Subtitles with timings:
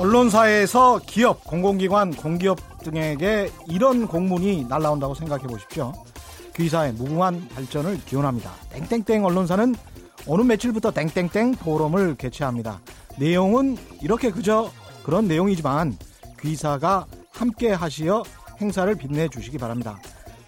[0.00, 5.92] 언론사에서 기업, 공공기관, 공기업 등에게 이런 공문이 날라온다고 생각해 보십시오.
[6.56, 8.50] 귀사의 무궁한 발전을 기원합니다.
[8.88, 9.74] 땡땡땡 언론사는
[10.26, 12.80] 오는 며칠부터 땡땡땡 포럼을 개최합니다.
[13.18, 14.70] 내용은 이렇게 그저
[15.02, 15.98] 그런 내용이지만
[16.40, 18.22] 귀사가 함께 하시어
[18.58, 19.98] 행사를 빛내 주시기 바랍니다.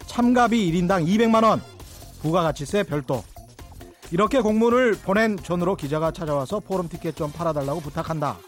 [0.06, 1.60] 참가비 1인당 200만원,
[2.22, 3.22] 부가가치세 별도.
[4.12, 8.38] 이렇게 공문을 보낸 전으로 기자가 찾아와서 포럼 티켓 좀 팔아달라고 부탁한다.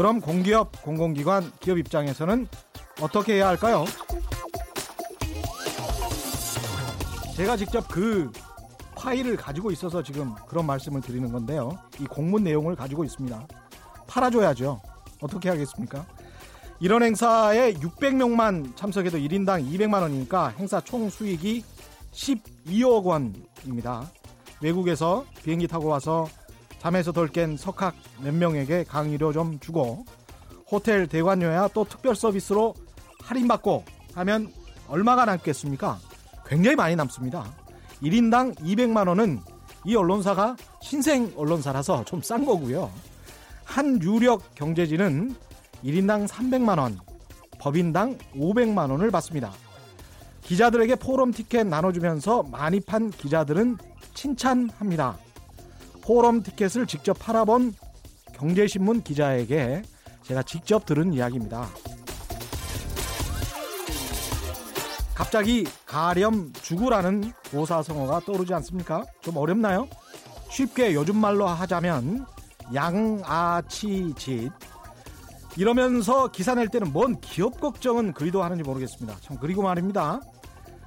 [0.00, 2.48] 그럼 공기업, 공공기관, 기업 입장에서는
[3.02, 3.84] 어떻게 해야 할까요?
[7.36, 8.32] 제가 직접 그
[8.96, 11.78] 파일을 가지고 있어서 지금 그런 말씀을 드리는 건데요.
[12.00, 13.46] 이 공문 내용을 가지고 있습니다.
[14.06, 14.80] 팔아줘야죠.
[15.20, 16.06] 어떻게 하겠습니까?
[16.80, 21.62] 이런 행사에 600명만 참석해도 1인당 200만 원이니까 행사 총 수익이
[22.12, 24.10] 12억 원입니다.
[24.62, 26.26] 외국에서 비행기 타고 와서
[26.80, 30.04] 잠에서 덜 깬 석학 몇 명에게 강의료 좀 주고
[30.70, 32.74] 호텔 대관료야 또 특별 서비스로
[33.22, 34.52] 할인받고 하면
[34.88, 35.98] 얼마가 남겠습니까?
[36.46, 37.44] 굉장히 많이 남습니다.
[38.02, 39.40] 1인당 200만 원은
[39.84, 42.90] 이 언론사가 신생 언론사라서 좀 싼 거고요.
[43.64, 45.34] 한 유력 경제지는
[45.84, 46.98] 1인당 300만 원,
[47.58, 49.52] 법인당 500만 원을 받습니다.
[50.42, 53.78] 기자들에게 포럼 티켓 나눠주면서 많이 판 기자들은
[54.14, 55.16] 칭찬합니다.
[56.10, 57.72] 포럼 티켓을 직접 팔아본
[58.32, 59.82] 경제신문 기자에게
[60.24, 61.68] 제가 직접 들은 이야기입니다.
[65.14, 69.04] 갑자기 가렴 죽으라는 고사성어가 떠오르지 않습니까?
[69.20, 69.86] 좀 어렵나요?
[70.50, 72.26] 쉽게 요즘 말로 하자면
[72.74, 74.50] 양아치짓
[75.56, 79.16] 이러면서 기사 낼 때는 뭔 기업 걱정은 그리도 하는지 모르겠습니다.
[79.20, 80.20] 참 그리고 말입니다.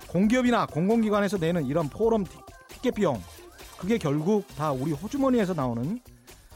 [0.09, 2.25] 공기업이나 공공기관에서 내는 이런 포럼
[2.67, 3.21] 티켓 비용
[3.83, 5.99] 그게 결국 다 우리 호주머니에서 나오는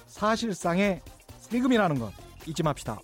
[0.05, 1.01] 사실상의
[1.39, 2.13] 세금이라는 것
[2.47, 2.99] 잊지 맙시다.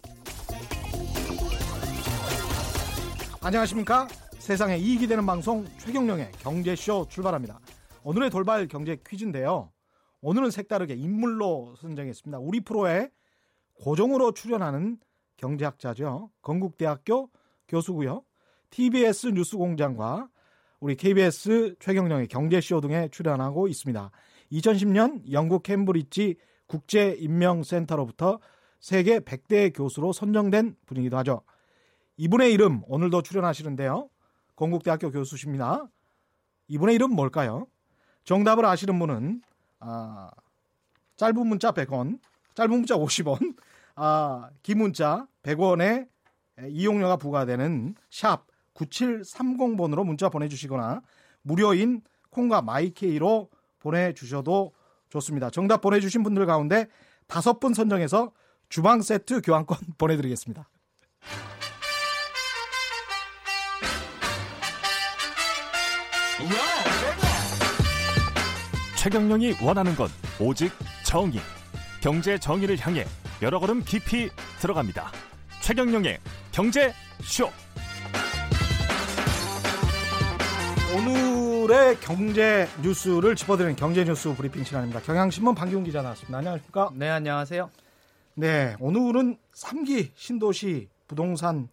[3.41, 4.07] 안녕하십니까?
[4.39, 7.59] 세상에 이익이 되는 방송 최경령의 경제쇼 출발합니다.
[8.05, 9.73] 오늘의 돌발 경제 퀴즈인데요.
[10.21, 12.39] 오늘은 색다르게 인물로 선정했습니다.
[12.39, 13.09] 우리 프로에
[13.73, 14.99] 고정으로 출연하는
[15.35, 16.31] 경제학자죠.
[16.41, 17.29] 건국대학교
[17.67, 18.23] 교수고요.
[18.69, 20.29] TBS 뉴스공장과
[20.83, 24.11] 우리 KBS 최경령의 경제쇼 등에 출연하고 있습니다.
[24.51, 26.35] 2010년 영국 캠브리지
[26.67, 28.41] 국제인명센터로부터
[28.81, 31.43] 세계 100대 교수로 선정된 분이기도 하죠.
[32.17, 34.09] 이분의 이름 오늘도 출연하시는데요.
[34.57, 35.87] 건국대학교 교수십니다.
[36.67, 37.67] 이분의 이름 뭘까요?
[38.25, 39.41] 정답을 아시는 분은
[39.79, 40.31] 아,
[41.15, 42.19] 짧은 문자 100원,
[42.55, 43.55] 짧은 문자 50원,
[43.95, 46.09] 아, 긴 문자 100원에
[46.67, 51.01] 이용료가 부과되는 샵 9730번으로 문자 보내주시거나
[51.41, 54.73] 무료인 콩과 마이케이로 보내주셔도
[55.09, 55.49] 좋습니다.
[55.49, 56.87] 정답 보내주신 분들 가운데
[57.27, 58.31] 다섯 분 선정해서
[58.69, 60.69] 주방 세트 교환권 보내드리겠습니다.
[68.97, 70.07] 최경영이 원하는 건
[70.39, 70.71] 오직
[71.05, 71.39] 정의.
[72.01, 73.05] 경제 정의를 향해
[73.41, 74.29] 여러 걸음 깊이
[74.59, 75.11] 들어갑니다.
[75.61, 76.19] 최경영의
[76.51, 77.49] 경제 쇼.
[80.93, 85.01] 오늘의 경제 뉴스를 짚어드리는 경제 뉴스 브리핑 시간입니다.
[85.01, 86.37] 경향신문 방기훈 기자 나왔습니다.
[86.37, 86.91] 안녕하십니까?
[86.93, 87.71] 네, 안녕하세요.
[88.35, 91.67] 네, 오늘은 3기 신도시 부동산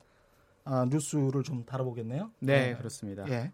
[0.65, 2.31] 아, 뉴스를 좀 다뤄보겠네요.
[2.39, 2.77] 네, 네.
[2.77, 3.29] 그렇습니다.
[3.29, 3.53] 예.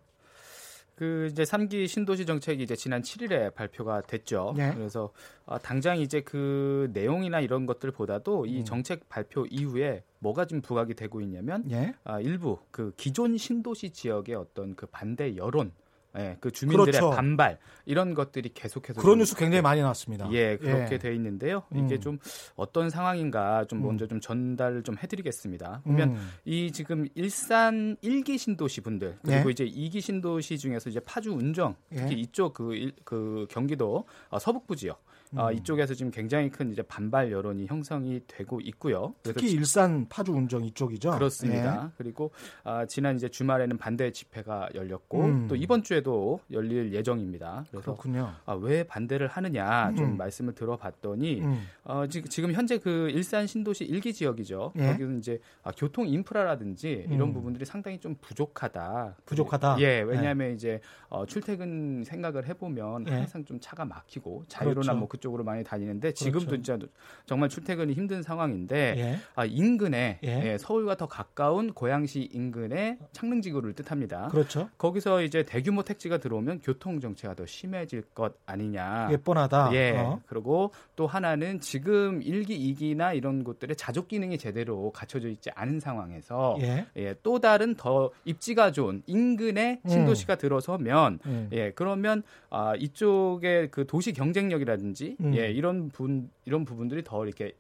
[0.96, 4.54] 그 이제 3기 신도시 정책이 이제 지난 7일에 발표가 됐죠.
[4.56, 4.72] 네.
[4.74, 5.12] 그래서
[5.44, 8.64] 아, 당장 이제 그 내용이나 이런 것들보다도 이 음.
[8.64, 11.94] 정책 발표 이후에 뭐가 좀 부각이 되고 있냐면 예?
[12.02, 15.72] 아, 일부 그 기존 신도시 지역의 어떤 그 반대 여론
[16.19, 17.10] 예, 그 주민들의 그렇죠.
[17.10, 20.28] 반발 이런 것들이 계속해서 그런 뉴스 굉장히 많이 나왔습니다.
[20.32, 20.99] 예, 그렇게 예.
[20.99, 21.62] 돼 있는데요.
[21.72, 22.00] 이게 음.
[22.00, 22.19] 좀
[22.54, 24.09] 어떤 상황인가 좀 먼저 음.
[24.09, 25.82] 좀 전달을 좀 해드리겠습니다.
[25.85, 26.31] 보면 음.
[26.44, 29.52] 이 지금 일산 1기 신도시 분들 그리고 예.
[29.52, 32.20] 이제 2기 신도시 중에서 이제 파주 운정 특히 예.
[32.20, 35.02] 이쪽 그, 그 경기도 어, 서북부 지역
[35.37, 35.53] 어, 음.
[35.55, 39.15] 이쪽에서 지금 굉장히 큰 이제 반발 여론이 형성이 되고 있고요.
[39.23, 41.11] 특히 일산 파주 운정 이쪽이죠.
[41.11, 41.85] 그렇습니다.
[41.85, 41.91] 네.
[41.97, 42.31] 그리고
[42.65, 45.49] 아, 지난 이제 주말에는 반대 집회가 열렸고 음.
[45.49, 47.65] 또 이번 주에도 열릴 예정입니다.
[47.71, 48.33] 그래서 그렇군요.
[48.44, 50.17] 아, 왜 반대를 하느냐 좀 음.
[50.17, 51.67] 말씀을 들어봤더니 음.
[51.85, 54.73] 어, 지금 현재 그 일산 신도시 일기 지역이죠.
[54.77, 54.93] 예?
[54.93, 57.33] 거기는 이제 아, 교통 인프라라든지 이런 음.
[57.35, 59.17] 부분들이 상당히 좀 부족하다.
[59.27, 59.77] 부족하다.
[59.81, 60.55] 예, 왜냐하면 네.
[60.55, 63.12] 이제 어, 출퇴근 생각을 해보면 예?
[63.12, 64.99] 항상 좀 차가 막히고 자유로나 그렇죠.
[64.99, 66.62] 뭐 그쪽 쪽으로 많이 다니는데 지금도 그렇죠.
[66.62, 66.87] 진짜
[67.26, 69.19] 정말 출퇴근이 힘든 상황인데 예.
[69.34, 70.52] 아, 인근에 예.
[70.52, 74.28] 예, 서울과 더 가까운 고양시 인근에 창릉지구를 뜻합니다.
[74.28, 74.69] 그렇죠.
[74.78, 79.08] 거기서 이제 대규모 택지가 들어오면 교통 정체가 더 심해질 것 아니냐.
[79.11, 79.70] 예 뻔하다.
[79.75, 79.96] 예.
[79.96, 80.20] 어.
[80.26, 86.87] 그리고 또 하나는 지금 일기이기나 이런 곳들의 자족 기능이 제대로 갖춰져 있지 않은 상황에서 예.
[86.96, 89.88] 예, 또 다른 더 입지가 좋은 인근에 음.
[89.88, 90.38] 신도시가 음.
[90.38, 91.49] 들어서면 음.
[91.52, 95.35] 예, 그러면 아, 이쪽에 그 도시 경쟁력이라든지 음.
[95.37, 97.53] 예, 이런 분 이런 부분들이 더 이렇게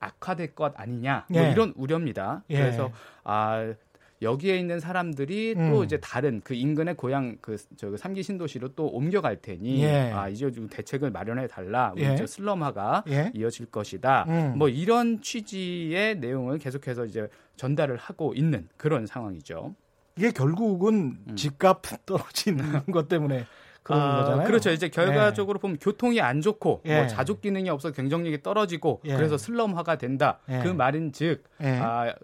[0.00, 1.50] 악화될 것 아니냐 뭐 예.
[1.52, 2.42] 이런 우려입니다.
[2.50, 2.58] 예.
[2.58, 2.90] 그래서
[3.22, 3.74] 아
[4.22, 5.70] 여기에 있는 사람들이 음.
[5.70, 10.10] 또 이제 다른 그 인근의 고향 그저 삼기 신도시로 또 옮겨갈 테니 예.
[10.12, 12.16] 아 이제 좀 대책을 마련해 달라 우리 예.
[12.16, 13.32] 저 슬럼화가 예.
[13.34, 14.58] 이어질 것이다 음.
[14.58, 19.74] 뭐 이런 취지의 내용을 계속해서 이제 전달을 하고 있는 그런 상황이죠.
[20.16, 21.36] 이게 결국은 음.
[21.36, 23.46] 집값 떨어지는 것 때문에
[23.82, 24.46] 그런 아, 거잖아요.
[24.46, 24.70] 그렇죠.
[24.70, 25.60] 이제 결과적으로 예.
[25.60, 26.96] 보면 교통이 안 좋고 예.
[26.98, 29.16] 뭐 자족 기능이 없어 경쟁력이 떨어지고 예.
[29.16, 30.38] 그래서 슬럼화가 된다.
[30.48, 30.60] 예.
[30.62, 31.78] 그 말인즉 예.
[31.80, 32.14] 아,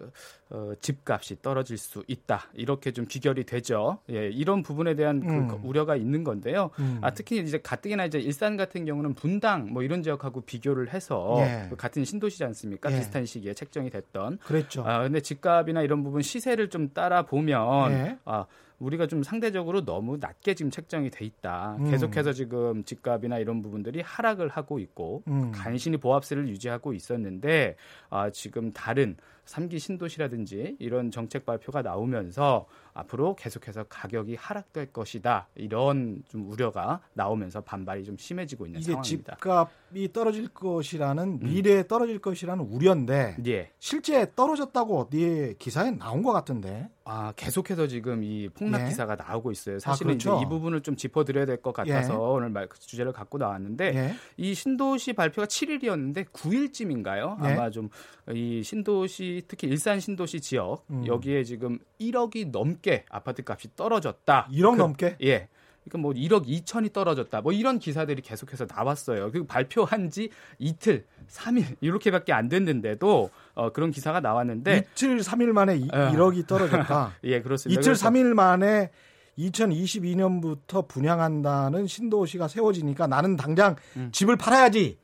[0.49, 2.45] 어, 집값이 떨어질 수 있다.
[2.53, 3.99] 이렇게 좀 귀결이 되죠.
[4.09, 5.47] 예, 이런 부분에 대한 그 음.
[5.47, 6.69] 그 우려가 있는 건데요.
[6.79, 6.99] 음.
[7.01, 11.67] 아, 특히 이제 가뜩이나 이제 일산 같은 경우는 분당 뭐 이런 지역하고 비교를 해서 예.
[11.69, 12.91] 그 같은 신도시지 않습니까?
[12.91, 12.97] 예.
[12.97, 14.37] 비슷한 시기에 책정이 됐던.
[14.37, 14.83] 그랬죠.
[14.85, 18.17] 아, 근데 집값이나 이런 부분 시세를 좀 따라 보면 예.
[18.23, 18.45] 아,
[18.79, 21.77] 우리가 좀 상대적으로 너무 낮게 지금 책정이 돼 있다.
[21.79, 21.89] 음.
[21.89, 25.51] 계속해서 지금 집값이나 이런 부분들이 하락을 하고 있고 음.
[25.51, 27.75] 간신히 보합세를 유지하고 있었는데
[28.09, 32.67] 아, 지금 다른 삼기 신도시라든지 이런 정책 발표가 나오면서
[32.97, 39.35] 앞으로 계속해서 가격이 하락될 것이다 이런 좀 우려가 나오면서 반발이 좀 심해지고 있는 상황입니다.
[39.35, 41.39] 집값이 떨어질 것이라는 음.
[41.41, 43.71] 미래에 떨어질 것이라는 우려인데 예.
[43.79, 46.89] 실제 떨어졌다고 어디에 기사에 나온 것 같은데.
[47.09, 48.89] 아 계속해서 지금 이 폭락 예.
[48.89, 49.79] 기사가 나오고 있어요.
[49.79, 50.41] 사실은 아, 그렇죠.
[50.41, 52.17] 이 부분을 좀 짚어드려야 될 것 같아서 예.
[52.17, 54.15] 오늘 말, 그 주제를 갖고 나왔는데 예.
[54.35, 57.45] 이 신도시 발표가 7일이었는데 9일쯤인가요?
[57.45, 57.53] 예.
[57.53, 57.89] 아마 좀
[58.33, 61.05] 이 신도시 특히 일산 신도시 지역 음.
[61.07, 64.47] 여기에 지금 1억이 넘게 아파트 값이 떨어졌다.
[64.51, 65.17] 1억 그, 넘게?
[65.23, 65.47] 예.
[65.87, 67.41] 그러니까 뭐 1억 2천이 떨어졌다.
[67.41, 69.31] 뭐 이런 기사들이 계속해서 나왔어요.
[69.31, 70.29] 그리고 발표한 지
[70.59, 76.47] 이틀, 3일 이렇게밖에 안 됐는데도 어, 그런 기사가 나왔는데 이틀, 3일 만에 이, 1억이 어.
[76.47, 77.13] 떨어졌다.
[77.23, 77.79] 예, 그렇습니다.
[77.79, 78.91] 이틀, 3일 만에
[79.37, 84.09] 2022년부터 분양한다는 신도시가 세워지니까 나는 당장 음.
[84.11, 84.97] 집을 팔아야지.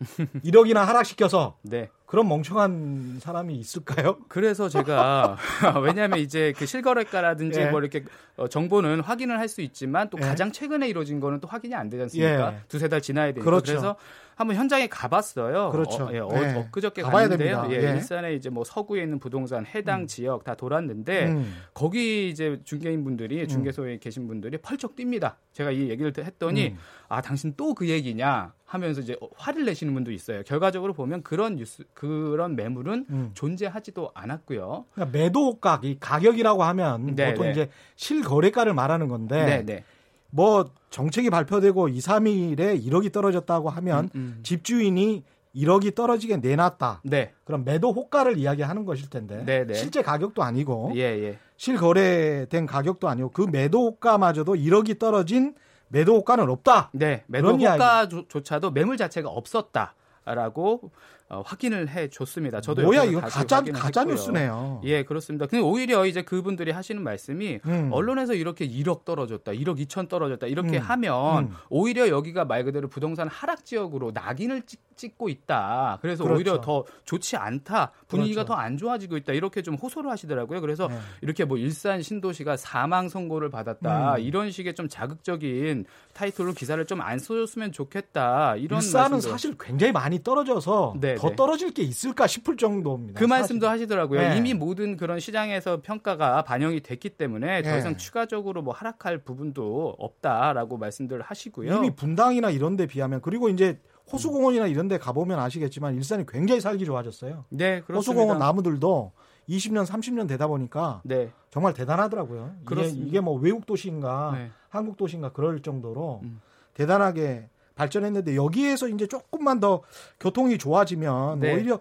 [0.44, 1.58] 1억이나 하락시켜서.
[1.62, 1.90] 네.
[2.14, 4.20] 그런 멍청한 사람이 있을까요?
[4.30, 5.36] 그래서 제가
[5.82, 7.66] 왜냐하면 이제 그 실거래가라든지 예.
[7.72, 8.04] 뭐 이렇게
[8.38, 10.22] 어, 정보는 확인을 할 수 있지만 또 예.
[10.22, 12.54] 가장 최근에 이루어진 거는 또 확인이 안 되지 않습니까?
[12.54, 12.58] 예.
[12.68, 13.72] 두세 달 지나야 되니까 그렇죠.
[13.72, 13.96] 그래서
[14.36, 15.70] 한번 현장에 가봤어요.
[15.72, 16.06] 그렇죠.
[16.06, 16.56] 어, 예, 어, 네.
[16.56, 17.68] 엊그저께 갔는데요.
[17.70, 20.08] 예, 예, 일산에 이제 뭐 서구에 있는 부동산 해당 음.
[20.08, 21.56] 지역 다 돌았는데 음.
[21.74, 23.48] 거기 이제 중개인 분들이 음.
[23.48, 24.00] 중개소에 음.
[24.00, 25.36] 계신 분들이 펄쩍 뜁니다.
[25.54, 26.78] 제가 이 얘기를 했더니 음.
[27.10, 30.42] 아 당신 또 그 얘기냐 하면서 이제 화를 내시는 분도 있어요.
[30.44, 33.32] 결과적으로 보면 그런 뉴스 그런 매물은 음.
[33.36, 34.86] 존재하지도 않았고요.
[34.92, 37.52] 그러니까 매도가 이 가격이라고 하면 네, 보통 네.
[37.52, 39.84] 이제 실거래가를 말하는 건데 네, 네.
[40.32, 44.40] 뭐 정책이 발표되고 2, 3일에 1억이 떨어졌다고 하면 음, 음.
[44.42, 45.24] 집주인이
[45.56, 47.02] 1억이 떨어지게 내놨다.
[47.04, 47.32] 네.
[47.44, 49.76] 그럼 매도 호가를 이야기하는 것일 텐데 네, 네.
[49.76, 51.38] 실제 가격도 아니고 예, 예.
[51.58, 55.54] 실거래된 가격도 아니고 그 매도 호가마저도 1억이 떨어진
[55.94, 56.90] 매도 호가는 없다.
[56.92, 60.90] 네, 매도 호가조차도 매물 자체가 없었다라고
[61.34, 62.60] 어, 확인을 해 줬습니다.
[62.62, 64.82] 저도 뭐야 이거 가짜 가짜 뉴스네요.
[64.86, 65.46] 예, 그렇습니다.
[65.46, 67.90] 근데 오히려 이제 그분들이 하시는 말씀이 음.
[67.92, 70.82] 언론에서 이렇게 1억 떨어졌다, 1억 2천 떨어졌다 이렇게 음.
[70.82, 71.56] 하면 음.
[71.70, 74.82] 오히려 여기가 말 그대로 부동산 하락 지역으로 낙인을 찍,
[75.18, 76.00] 고 있다.
[76.02, 76.38] 그래서 그렇죠.
[76.38, 77.92] 오히려 더 좋지 않다.
[78.08, 78.56] 분위기가 그렇죠.
[78.56, 79.34] 더안 좋아지고 있다.
[79.34, 80.62] 이렇게 좀 호소를 하시더라고요.
[80.62, 80.98] 그래서 네.
[81.22, 84.16] 이렇게 뭐 일산 신도시가 사망 선고를 받았다.
[84.16, 84.22] 음.
[84.22, 88.56] 이런 식의 좀 자극적인 타이틀로 기사를 좀 안 써줬으면 좋겠다.
[88.56, 89.20] 이런 일산은.
[89.22, 91.16] 사실 굉장히 많이 떨어져서 네.
[91.24, 91.36] 더 네.
[91.38, 93.18] 떨어질 게 있을까 싶을 정도입니다.
[93.18, 93.30] 그 사실.
[93.30, 94.20] 말씀도 하시더라고요.
[94.20, 94.38] 네.
[94.38, 97.78] 이미 모든 그런 시장에서 평가가 반영이 됐기 때문에 더 네.
[97.78, 101.78] 이상 추가적으로 뭐 하락할 부분도 없다라고 말씀들 하시고요.
[101.78, 103.80] 이미 분당이나 이런 데 비하면 그리고 이제
[104.12, 107.46] 호수공원이나 이런 데 가보면 아시겠지만 일산이 굉장히 살기 좋아졌어요.
[107.50, 107.96] 네, 그렇습니다.
[107.96, 109.14] 호수공원 나무들도
[109.48, 111.32] 20년, 30년 되다 보니까 네.
[111.52, 112.54] 정말 대단하더라고요.
[112.66, 113.00] 그렇습니다.
[113.00, 114.52] 이게, 이게 뭐 외국 도시인가 네.
[114.68, 116.42] 한국 도시인가 그럴 정도로 음.
[116.74, 119.82] 대단하게 발전했는데 여기에서 이제 조금만 더
[120.20, 121.54] 교통이 좋아지면 네.
[121.54, 121.80] 오히려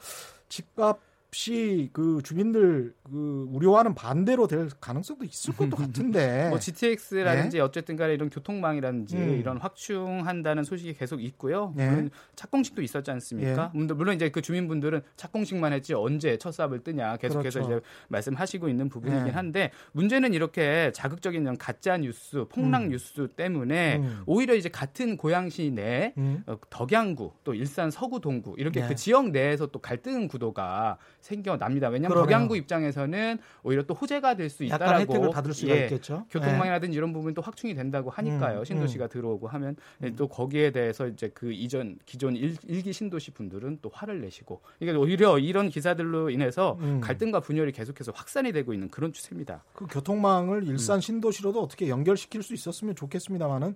[0.48, 0.98] 집값
[1.32, 6.48] 값이 그 주민들 그 우려와는 반대로 될 가능성도 있을 것도 같은데.
[6.50, 7.60] 뭐 GTX라든지 예?
[7.60, 9.38] 어쨌든 간에 이런 교통망이라든지 음.
[9.40, 11.74] 이런 확충한다는 소식이 계속 있고요.
[11.78, 11.88] 예?
[11.88, 13.72] 물론 착공식도 있었지 않습니까?
[13.74, 13.78] 예?
[13.78, 17.78] 물론 이제 그 주민분들은 착공식만 했지 언제 첫 삽을 뜨냐 계속해서 그렇죠.
[17.78, 19.30] 이제 말씀하시고 있는 부분이긴 예.
[19.30, 22.88] 한데 문제는 이렇게 자극적인 이런 가짜 뉴스, 폭락 음.
[22.90, 24.22] 뉴스 때문에 음.
[24.26, 26.42] 오히려 이제 같은 고양시 내 음.
[26.46, 28.94] 어, 덕양구 또 일산 서구 동구 이렇게 그 네.
[28.94, 31.88] 지역 내에서 또 갈등 구도가 생겨납니다.
[31.88, 36.26] 왜냐하면 덕양구 입장에서는 오히려 또 호재가 될 수 있다라고 혜택을 받을 수가 예, 있겠죠.
[36.30, 36.96] 교통망이라든지 네.
[36.96, 38.60] 이런 부분이 또 확충이 된다고 하니까요.
[38.60, 39.08] 음, 신도시가 음.
[39.08, 40.14] 들어오고 하면 음.
[40.16, 44.92] 또 거기에 대해서 이제 그 이전 기존 일, 기 신도시 분들은 또 화를 내시고 이게
[44.92, 47.00] 오히려 이런 기사들로 인해서 음.
[47.00, 49.64] 갈등과 분열이 계속해서 확산이 되고 있는 그런 추세입니다.
[49.72, 51.00] 그 교통망을 일산 음.
[51.00, 53.74] 신도시로도 어떻게 연결시킬 수 있었으면 좋겠습니다만은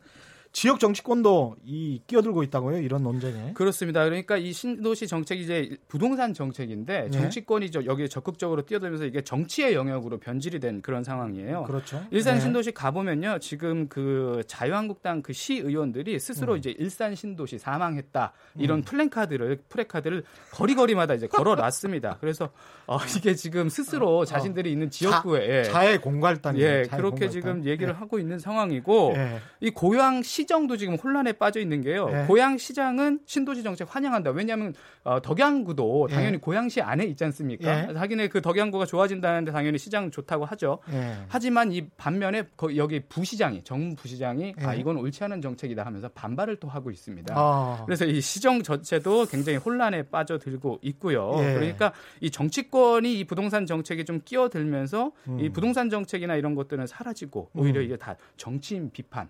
[0.57, 4.03] 지역 정치권도 이 끼어들고 있다고요 이런 논쟁에 그렇습니다.
[4.07, 7.11] 그러니까 이 신도시 정책이 이제 부동산 정책인데 네.
[7.11, 7.85] 정치권이 네.
[7.85, 11.65] 여기에 적극적으로 뛰어들면서 이게 정치의 영역으로 변질이 된 그런 상황이에요.
[11.65, 12.03] 그렇죠.
[12.11, 12.41] 일산 네.
[12.41, 16.59] 신도시 가보면요 지금 그 자유한국당 그 시의원들이 스스로 음.
[16.59, 18.83] 이제 일산 신도시 사망했다 이런 음.
[18.83, 22.17] 플랜카드를 프레카드를 거리거리마다 이제 걸어 놨습니다.
[22.23, 22.49] 그래서
[22.87, 24.25] 어, 이게 지금 스스로 어, 어.
[24.25, 27.31] 자신들이 있는 지역구에 자, 의 공갈단 예 그렇게 공갈단.
[27.31, 27.99] 지금 얘기를 네.
[27.99, 29.39] 하고 있는 상황이고 네.
[29.61, 32.09] 이 고양 시 시정도 지금 혼란에 빠져 있는 게요.
[32.09, 32.25] 네.
[32.27, 34.31] 고양 시장은 신도시 정책 환영한다.
[34.31, 36.15] 왜냐하면 어, 덕양구도 네.
[36.15, 36.39] 당연히 네.
[36.39, 37.87] 고양시 안에 있지 않습니까?
[37.87, 37.93] 네.
[37.93, 40.79] 자기네 그 덕양구가 좋아진다는데 당연히 시장 좋다고 하죠.
[40.89, 41.17] 네.
[41.27, 42.45] 하지만 이 반면에
[42.77, 44.81] 여기 부시장이 정부 부시장이 아 네.
[44.81, 47.35] 이건 옳지 않은 정책이다 하면서 반발을 또 하고 있습니다.
[47.37, 47.83] 아.
[47.85, 51.33] 그래서 이 시정 자체도 굉장히 혼란에 빠져들고 있고요.
[51.39, 51.55] 예.
[51.55, 55.41] 그러니까 이 정치권이 이 부동산 정책에 좀 끼어들면서 음.
[55.41, 57.85] 이 부동산 정책이나 이런 것들은 사라지고 오히려 음.
[57.85, 59.29] 이게 다 정치인 비판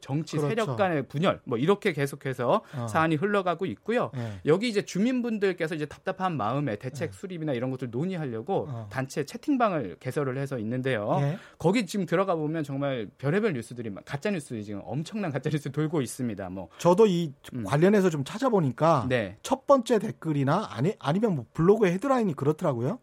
[0.00, 0.48] 정치 그렇죠.
[0.48, 2.86] 세력 간의 분열 뭐 이렇게 계속해서 어.
[2.86, 4.10] 사안이 흘러가고 있고요.
[4.14, 4.40] 네.
[4.46, 7.18] 여기 이제 주민분들께서 이제 답답한 마음에 대책 네.
[7.18, 8.88] 수립이나 이런 것들 논의하려고 어.
[8.90, 11.18] 단체 채팅방을 개설을 해서 있는데요.
[11.20, 11.38] 네.
[11.58, 16.48] 거기 지금 들어가 보면 정말 별의별 뉴스들이 가짜 뉴스들이 지금 엄청난 가짜 뉴스 돌고 있습니다.
[16.50, 17.64] 뭐 저도 이 음.
[17.64, 19.36] 관련해서 좀 찾아보니까 네.
[19.42, 22.98] 첫 번째 댓글이나 아니 아니면 뭐 블로그의 헤드라인이 그렇더라고요.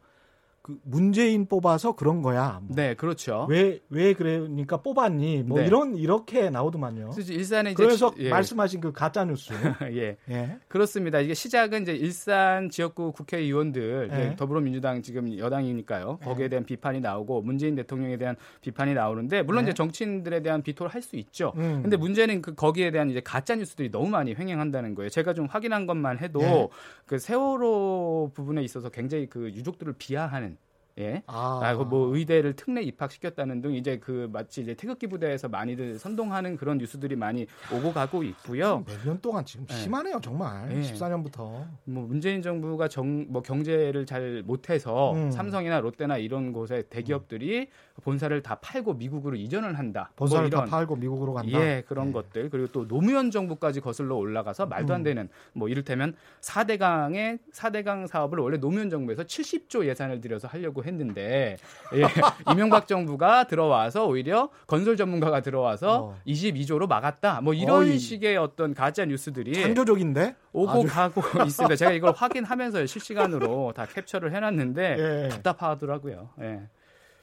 [0.64, 2.60] 그 문재인 뽑아서 그런 거야.
[2.64, 2.76] 뭐.
[2.76, 3.48] 네, 그렇죠.
[3.50, 5.44] 왜 왜 그러니까 뽑았니?
[5.44, 5.68] 뭐 네.
[5.68, 7.12] 이런 이렇게 나오더만요.
[7.30, 8.30] 일산에 그래서 예.
[8.30, 9.52] 말씀하신 그 가짜 뉴스.
[9.92, 10.18] 예.
[10.30, 10.58] 예.
[10.68, 11.20] 그렇습니다.
[11.20, 14.36] 이게 시작은 이제 일산 지역구 국회의원들 예.
[14.38, 16.20] 더불어민주당 지금 여당이니까요.
[16.22, 16.26] 예.
[16.26, 19.74] 거기에 대한 비판이 나오고 문재인 대통령에 대한 비판이 나오는데 물론 이제 예.
[19.74, 21.52] 정치인들에 대한 비토를 할 수 있죠.
[21.58, 21.80] 음.
[21.82, 25.10] 근데 문제는 그 거기에 대한 이제 가짜 뉴스들이 너무 많이 횡행한다는 거예요.
[25.10, 26.68] 제가 좀 확인한 것만 해도 예.
[27.08, 30.58] 그 세월호 부분에 있어서 굉장히 그 유족들을 비하하는
[31.00, 31.24] 예.
[31.28, 31.60] 아.
[31.64, 36.78] 아, 뭐 의대를 특례 입학시켰다는 등 이제 그 마치 이제 태극기 부대에서 많이들 선동하는 그런
[36.78, 38.84] 뉴스들이 많이 오고 가고 있고요.
[38.88, 39.74] 몇 년 동안 지금 예.
[39.74, 40.72] 심하네요, 정말.
[40.72, 40.82] 예.
[40.82, 41.66] 14년부터.
[41.86, 45.32] 뭐 문재인 정부가 정 뭐 경제를 잘 못해서 음.
[45.32, 47.68] 삼성이나 롯데나 이런 곳에 대기업들이
[48.04, 50.12] 본사를 다 팔고 미국으로 이전을 한다.
[50.16, 51.52] 뭐 본사를 뭐다 팔고 미국으로 간다.
[51.60, 52.12] 예, 그런 예.
[52.14, 52.50] 것들.
[52.50, 55.04] 그리고 또 노무현 정부까지 거슬러 올라가서 말도 안 음.
[55.04, 61.58] 되는 뭐 이를테면 4대강의 4대강 사업을 원래 노무현 정부에서 70조 예산을 들여서 하려고 했 는데
[61.94, 62.02] 예,
[62.52, 66.20] 이명박 정부가 들어와서 오히려 건설 전문가가 들어와서 어.
[66.28, 67.42] 22조로 막았다.
[67.42, 67.98] 뭐 이런 어이.
[68.00, 70.88] 식의 어떤 가짜 뉴스들이 창조적인데 오고 아주.
[70.88, 71.76] 가고 있습니다.
[71.76, 75.30] 제가 이걸 확인하면서 실시간으로 다 캡처를 해놨는데 예.
[75.30, 76.30] 답답하더라고요.
[76.42, 76.62] 예.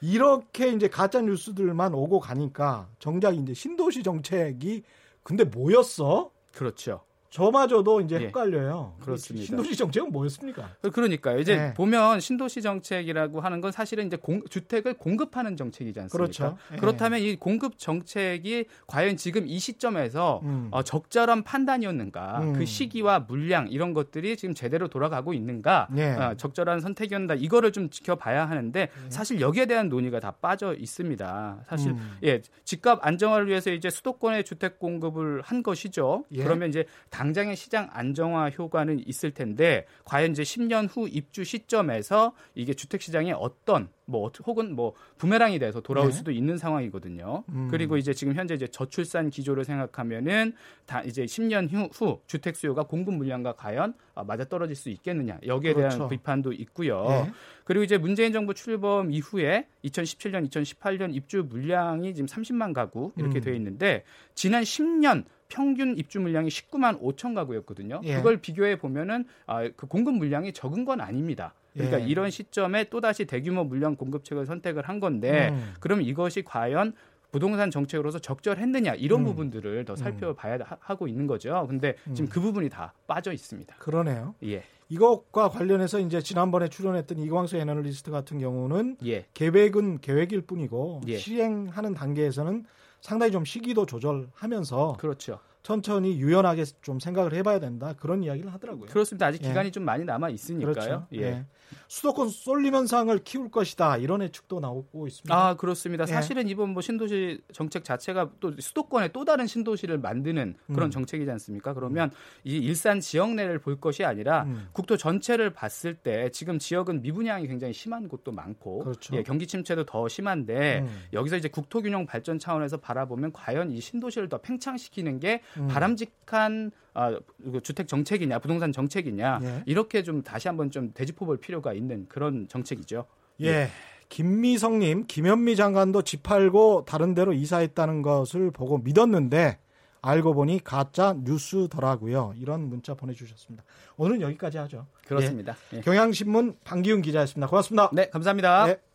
[0.00, 4.82] 이렇게 이제 가짜 뉴스들만 오고 가니까 정작 이제 신도시 정책이
[5.22, 6.30] 근데 뭐였어?
[6.52, 7.00] 그렇죠.
[7.30, 8.26] 저마저도 이제 예.
[8.26, 8.94] 헷갈려요.
[9.00, 9.46] 그렇습니다.
[9.46, 10.70] 신도시 정책은 뭐였습니까?
[10.92, 11.38] 그러니까요.
[11.38, 11.74] 이제 네.
[11.74, 16.16] 보면 신도시 정책이라고 하는 건 사실은 이제 공, 주택을 공급하는 정책이지 않습니까?
[16.16, 16.56] 그렇죠.
[16.70, 16.78] 네.
[16.78, 20.68] 그렇다면 이 공급 정책이 과연 지금 이 시점에서 음.
[20.70, 22.40] 어, 적절한 판단이었는가?
[22.40, 22.52] 음.
[22.54, 25.88] 그 시기와 물량 이런 것들이 지금 제대로 돌아가고 있는가?
[25.90, 26.14] 네.
[26.14, 27.34] 어, 적절한 선택이었는가?
[27.34, 29.10] 이거를 좀 지켜봐야 하는데 네.
[29.10, 31.64] 사실 여기에 대한 논의가 다 빠져 있습니다.
[31.68, 32.18] 사실 음.
[32.24, 36.24] 예, 집값 안정화를 위해서 이제 수도권의 주택 공급을 한 것이죠.
[36.32, 36.42] 예.
[36.42, 36.84] 그러면 이제
[37.18, 43.32] 당장의 시장 안정화 효과는 있을 텐데 과연 이제 10년 후 입주 시점에서 이게 주택 시장에
[43.32, 46.12] 어떤 뭐 혹은 뭐 부메랑이 돼서 돌아올 네.
[46.12, 47.44] 수도 있는 상황이거든요.
[47.50, 47.68] 음.
[47.70, 50.54] 그리고 이제 지금 현재 이제 저출산 기조를 생각하면은
[50.86, 55.38] 다 이제 10년 후, 후 주택 수요가 공급 물량과 과연 아, 맞아 떨어질 수 있겠느냐
[55.46, 55.96] 여기에 그렇죠.
[55.96, 57.04] 대한 비판도 있고요.
[57.08, 57.30] 네.
[57.64, 63.42] 그리고 이제 문재인 정부 출범 이후에 2017년, 2018년 입주 물량이 지금 30만 가구 이렇게 음.
[63.42, 68.00] 되어 있는데 지난 10년 평균 입주 물량이 19만 5천 가구였거든요.
[68.04, 68.16] 예.
[68.16, 71.54] 그걸 비교해 보면은 아, 그 공급 물량이 적은 건 아닙니다.
[71.84, 72.06] 그러니까 예.
[72.10, 75.74] 이런 시점에 또다시 대규모 물량 공급책을 선택을 한 건데 음.
[75.80, 76.92] 그럼 이것이 과연
[77.30, 79.24] 부동산 정책으로서 적절했느냐 이런 음.
[79.26, 79.96] 부분들을 더 음.
[79.96, 80.62] 살펴봐야 음.
[80.80, 81.66] 하고 있는 거죠.
[81.68, 82.28] 근데 지금 음.
[82.28, 83.74] 그 부분이 다 빠져 있습니다.
[83.76, 84.34] 그러네요.
[84.44, 84.62] 예.
[84.90, 89.26] 이것과 관련해서 이제 지난번에 출연했던 이광수 애널리스트 같은 경우는 예.
[89.34, 91.18] 계획은 계획일 뿐이고 예.
[91.18, 92.64] 시행하는 단계에서는
[93.02, 95.40] 상당히 좀 시기도 조절하면서 그렇죠.
[95.62, 98.86] 천천히 유연하게 좀 생각을 해봐야 된다 그런 이야기를 하더라고요.
[98.86, 99.26] 그렇습니다.
[99.26, 99.48] 아직 예.
[99.48, 100.72] 기간이 좀 많이 남아 있으니까요.
[100.72, 101.06] 그렇죠.
[101.14, 101.44] 예.
[101.72, 101.76] 예.
[101.88, 105.34] 수도권 쏠림 현상을 키울 것이다 이런 예측도 나오고 있습니다.
[105.34, 106.02] 아 그렇습니다.
[106.02, 106.06] 예.
[106.06, 110.90] 사실은 이번 뭐 신도시 정책 자체가 또 수도권에 또 다른 신도시를 만드는 그런 음.
[110.90, 111.74] 정책이지 않습니까?
[111.74, 112.10] 그러면
[112.44, 114.68] 이 일산 지역 내를 볼 것이 아니라 음.
[114.72, 119.16] 국토 전체를 봤을 때 지금 지역은 미분양이 굉장히 심한 곳도 많고 그렇죠.
[119.16, 121.02] 예, 경기 침체도 더 심한데 음.
[121.12, 125.68] 여기서 이제 국토 균형 발전 차원에서 바라보면 과연 이 신도시를 더 팽창시키는 게 음.
[125.68, 127.16] 바람직한 아,
[127.62, 129.62] 주택 정책이냐, 부동산 정책이냐 예.
[129.66, 133.04] 이렇게 좀 다시 한번 좀 되짚어볼 필요가 있는 그런 정책이죠.
[133.42, 133.46] 예.
[133.46, 133.68] 예.
[134.08, 139.58] 김미성님, 김현미 장관도 집 팔고 다른 데로 이사했다는 것을 보고 믿었는데
[140.02, 142.34] 알고 보니 가짜 뉴스더라고요.
[142.36, 143.64] 이런 문자 보내주셨습니다.
[143.96, 144.86] 오늘은 여기까지 하죠.
[145.06, 145.56] 그렇습니다.
[145.74, 145.78] 예.
[145.78, 145.80] 예.
[145.82, 147.46] 경향신문 방기훈 기자였습니다.
[147.48, 147.90] 고맙습니다.
[147.92, 148.87] 네, 감사합니다.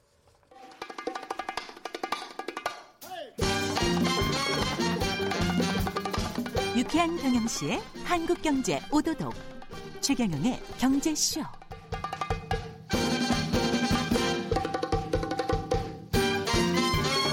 [6.84, 9.34] 유쾌한 경영시의 한국경제 오도독
[10.02, 11.40] 최경영의 경제쇼.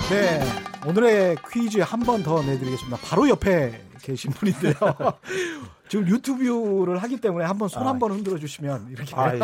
[0.08, 0.40] 네
[0.86, 2.98] 오늘의 퀴즈 한 번 더 내드리겠습니다.
[3.02, 4.72] 바로 옆에 계신 분인데요.
[5.88, 9.12] 지금 유튜브를 하기 때문에 한번 손 한번 아, 흔들어 주시면 이렇게.
[9.16, 9.34] 아,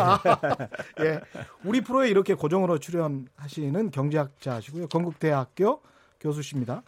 [1.01, 1.03] 예.
[1.05, 1.19] 예.
[1.65, 4.87] 우리 프로에 이렇게 고정으로 출연하시는 경제학자시고요.
[4.87, 5.81] 건국대학교
[6.21, 6.81] 교수십니다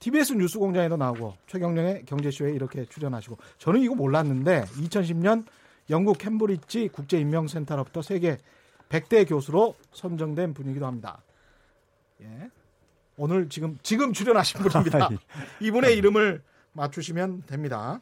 [0.00, 5.44] TBS 뉴스공장에도 나오고 최경령의 경제쇼에 이렇게 출연하시고 저는 이거 몰랐는데 2010년
[5.90, 8.38] 영국 캠브리지 국제인명센터로부터 세계
[8.88, 11.22] 100대 교수로 선정된 분이기도 합니다.
[12.22, 12.50] 예.
[13.16, 15.04] 오늘 지금 지금 출연하신 분입니다.
[15.04, 15.18] 아, 예.
[15.66, 16.42] 이분의 이름을
[16.72, 18.00] 맞추시면 됩니다.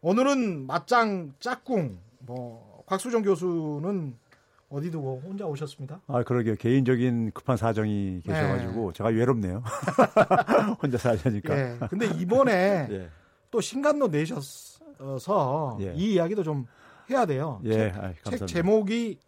[0.00, 4.18] 오늘은 맞짱 짝꿍 뭐 곽수정 교수는
[4.68, 6.00] 어디 두고 혼자 오셨습니다?
[6.08, 6.56] 아, 그러게요.
[6.56, 8.96] 개인적인 급한 사정이 계셔가지고 네.
[8.96, 9.62] 제가 외롭네요.
[10.82, 11.56] 혼자 살자니까.
[11.56, 11.78] 예.
[11.88, 13.10] 근데 이번에 예.
[13.50, 15.92] 또 신간도 내셔서 예.
[15.94, 16.66] 이 이야기도 좀
[17.08, 17.60] 해야 돼요.
[17.64, 17.72] 예.
[17.92, 19.18] 책, 아이, 책 제목이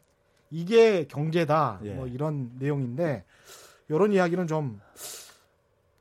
[0.50, 1.80] 이게 경제다.
[1.84, 1.94] 예.
[1.94, 3.24] 뭐 이런 내용인데
[3.88, 4.80] 이런 이야기는 좀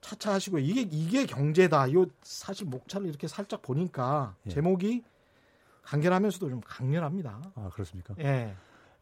[0.02, 1.88] 차차 하시고 이게 이게 경제다.
[1.88, 4.50] 이거 사실 목차를 이렇게 살짝 보니까 예.
[4.50, 5.04] 제목이
[5.84, 7.40] 간결하면서도 좀 강렬합니다.
[7.56, 8.16] 아 그렇습니까?
[8.20, 8.56] 예.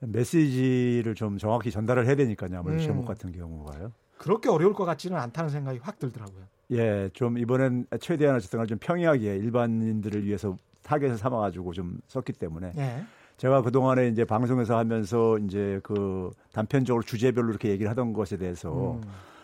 [0.07, 2.59] 메시지를 좀 정확히 전달을 해야 되니까요.
[2.59, 2.85] 아무래도 음.
[2.85, 3.91] 제목 같은 경우가요.
[4.17, 6.43] 그렇게 어려울 것 같지는 않다는 생각이 확 들더라고요.
[6.71, 13.03] 예, 좀 이번엔 최대한 어쨌든 좀 평이하게 일반인들을 위해서 타겟을 삼아가지고 좀 썼기 때문에 예.
[13.37, 18.93] 제가 그 동안에 이제 방송에서 하면서 이제 그 단편적으로 주제별로 이렇게 얘기를 하던 것에 대해서
[18.93, 19.01] 음.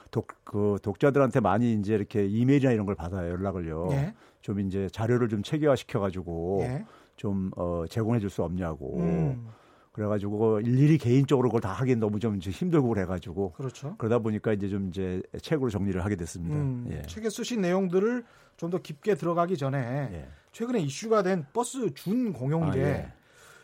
[0.09, 3.89] 독, 그 독자들한테 많이 이제 이렇게 이메일이나 이런 걸 받아요 연락을요.
[3.91, 4.13] 예.
[4.41, 6.85] 좀 이제 자료를 좀 체계화 시켜가지고 예.
[7.17, 8.97] 좀 어, 제공해 줄 수 없냐고.
[8.99, 9.47] 음.
[9.91, 13.95] 그래가지고 일일이 개인적으로 그걸 다 하긴 너무 좀 힘들고 그래가지고 그렇죠.
[13.97, 16.55] 그러다 보니까 이제 좀 이제 책으로 정리를 하게 됐습니다.
[16.55, 17.01] 음, 예.
[17.03, 18.23] 책에 쓰신 내용들을
[18.57, 20.27] 좀 더 깊게 들어가기 전에 예.
[20.51, 23.13] 최근에 이슈가 된 버스 준공영제 아, 예.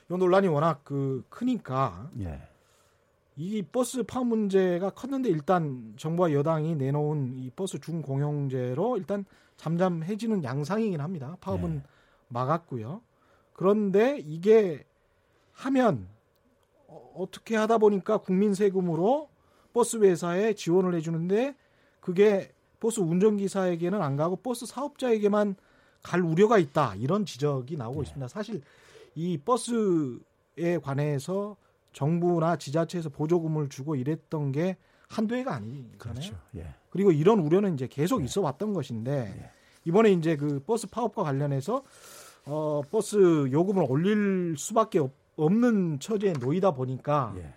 [0.09, 2.41] 이 논란이 워낙 그 크니까 예.
[3.35, 9.23] 이 버스 파업 문제가 컸는데 일단 정부와 여당이 내놓은 이 버스 준공영제로 일단
[9.57, 11.37] 잠잠해지는 양상이긴 합니다.
[11.41, 11.83] 파업은 예.
[12.29, 13.01] 막았고요.
[13.53, 14.83] 그런데 이게
[15.53, 16.07] 하면
[17.15, 19.29] 어떻게 하다 보니까 국민 세금으로
[19.73, 21.55] 버스 회사에 지원을 해주는데
[21.99, 25.55] 그게 버스 운전기사에게는 안 가고 버스 사업자에게만
[26.03, 28.07] 갈 우려가 있다 이런 지적이 나오고 네.
[28.07, 28.27] 있습니다.
[28.27, 28.61] 사실
[29.15, 31.57] 이 버스에 관해서
[31.93, 35.97] 정부나 지자체에서 보조금을 주고 이랬던 게 한두 해가 아니잖아요.
[35.97, 36.35] 그렇죠.
[36.55, 36.67] 예.
[36.89, 38.25] 그리고 이런 우려는 이제 계속 예.
[38.25, 39.51] 있어 왔던 것인데 예.
[39.85, 41.83] 이번에 이제 그 버스 파업과 관련해서
[42.45, 47.53] 어 버스 요금을 올릴 수밖에 없 없는 처지에 놓이다 보니까 예.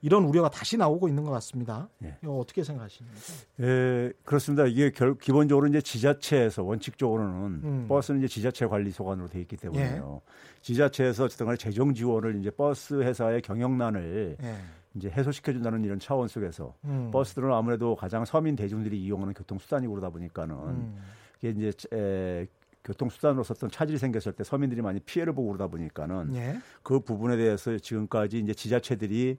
[0.00, 1.88] 이런 우려가 다시 나오고 있는 것 같습니다.
[2.04, 2.16] 예.
[2.22, 3.18] 이거 어떻게 생각하십니까?
[3.60, 4.66] 예, 그렇습니다.
[4.66, 7.86] 이게 결, 기본적으로 이제 지자체에서 원칙적으로는 음.
[7.88, 10.20] 버스는 이제 지자체 관리 소관으로 돼 있기 때문에요.
[10.22, 10.60] 예.
[10.60, 14.56] 지자체에서 어쨌든 간에 재정 지원을 이제 버스 회사의 경영난을 예.
[14.94, 17.10] 이제 해소시켜준다는 이런 차원 속에서 음.
[17.10, 20.98] 버스들은 아무래도 가장 서민 대중들이 이용하는 교통 수단이고 그러다 보니까는 음.
[21.38, 22.46] 이게 이제 에,
[22.84, 26.58] 교통수단으로서 어떤 차질이 생겼을 때 서민들이 많이 피해를 보고 그러다 보니까는 예.
[26.82, 29.38] 그 부분에 대해서 지금까지 이제 지자체들이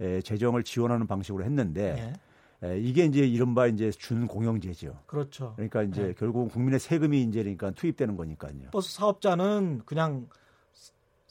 [0.00, 2.14] 에, 재정을 지원하는 방식으로 했는데
[2.62, 2.68] 예.
[2.68, 5.02] 에, 이게 이제 이른바 이제 준공영제죠.
[5.06, 5.52] 그렇죠.
[5.56, 6.14] 그러니까 이제 예.
[6.14, 8.70] 결국 국민의 세금이 이제 그러니까 투입되는 거니까요.
[8.72, 10.28] 버스 사업자는 그냥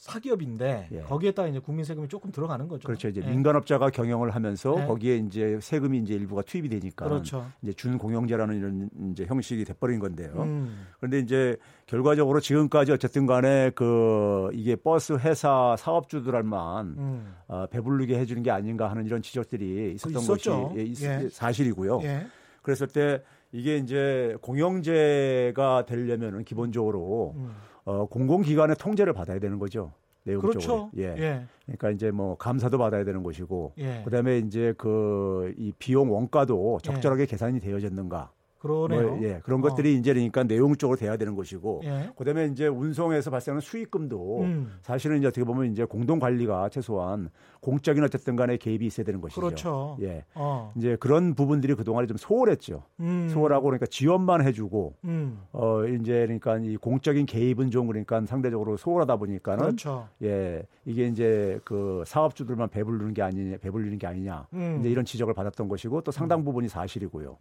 [0.05, 1.01] 사기업인데 예.
[1.01, 2.85] 거기에다가 이제 국민 세금이 조금 들어가는 거죠.
[2.85, 3.07] 그렇죠.
[3.07, 3.27] 이제 예.
[3.27, 4.85] 민간업자가 경영을 하면서 예.
[4.85, 7.47] 거기에 이제 세금이 이제 일부가 투입이 되니까 그렇죠.
[7.63, 10.31] 이제 준공영제라는 이런 이제 형식이 돼버린 건데요.
[10.43, 10.85] 음.
[10.99, 17.35] 그런데 이제 결과적으로 지금까지 어쨌든 간에 그 이게 버스 회사 사업주들만 음.
[17.47, 20.69] 어, 배불르게 해주는 게 아닌가 하는 이런 지적들이 있었던 있었죠.
[20.69, 21.29] 것이 예, 예.
[21.29, 22.01] 사실이고요.
[22.03, 22.27] 예.
[22.61, 27.55] 그랬을 때 이게 이제 공영제가 되려면은 기본적으로 음.
[27.85, 29.91] 어, 공공기관의 통제를 받아야 되는 거죠.
[30.23, 30.51] 내용적으로.
[30.59, 30.91] 그렇죠.
[30.97, 31.15] 예.
[31.19, 31.45] 예.
[31.65, 34.01] 그러니까 이제 뭐 감사도 받아야 되는 것이고, 예.
[34.03, 37.25] 그다음에 이제 그 이 비용 원가도 적절하게 예.
[37.27, 38.31] 계산이 되어졌는가.
[38.65, 39.15] 그러네요.
[39.15, 39.61] 뭐, 예, 그런 어.
[39.61, 42.09] 것들이 이제 그러니까 내용 적으로 돼야 되는 것이고, 예.
[42.15, 44.71] 그다음에 이제 운송에서 발생하는 수익금도 음.
[44.81, 47.29] 사실은 이제 어떻게 보면 이제 공동 관리가 최소한
[47.61, 49.41] 공적인 어쨌든 간에 개입이 있어야 되는 것이죠.
[49.41, 49.97] 그렇죠.
[50.01, 50.25] 예.
[50.33, 50.73] 어.
[50.75, 52.83] 이제 그런 부분들이 그 동안에 좀 소홀했죠.
[53.01, 53.29] 음.
[53.29, 55.39] 소홀하고 그러니까 지원만 해주고, 음.
[55.51, 60.07] 어, 이제 그러니까 이 공적인 개입은 좀 그러니까 상대적으로 소홀하다 보니까는 그렇죠.
[60.23, 64.77] 예, 이게 이제 그 사업주들만 배불르는 게 아니냐, 배불리는 게 아니냐, 음.
[64.79, 66.45] 이제 이런 지적을 받았던 것이고 또 상당 음.
[66.45, 67.37] 부분이 사실이고요.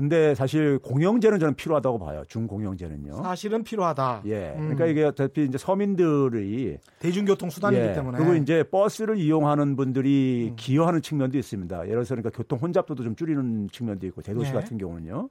[0.00, 0.08] 음.
[0.08, 2.22] 근데 사실 공영제는 저는 필요하다고 봐요.
[2.26, 3.22] 중공영제는요.
[3.22, 4.22] 사실은 필요하다.
[4.26, 4.54] 예.
[4.56, 4.60] 음.
[4.60, 7.92] 그러니까 이게 어차피 이제 서민들이 대중교통 수단이기 예.
[7.92, 10.56] 때문에 그리고 이제 버스를 이용하는 분들이 음.
[10.56, 11.82] 기여하는 측면도 있습니다.
[11.82, 14.54] 예를 들어서 그러니까 교통 혼잡도도 좀 줄이는 측면도 있고 대도시 예.
[14.54, 15.28] 같은 경우는요.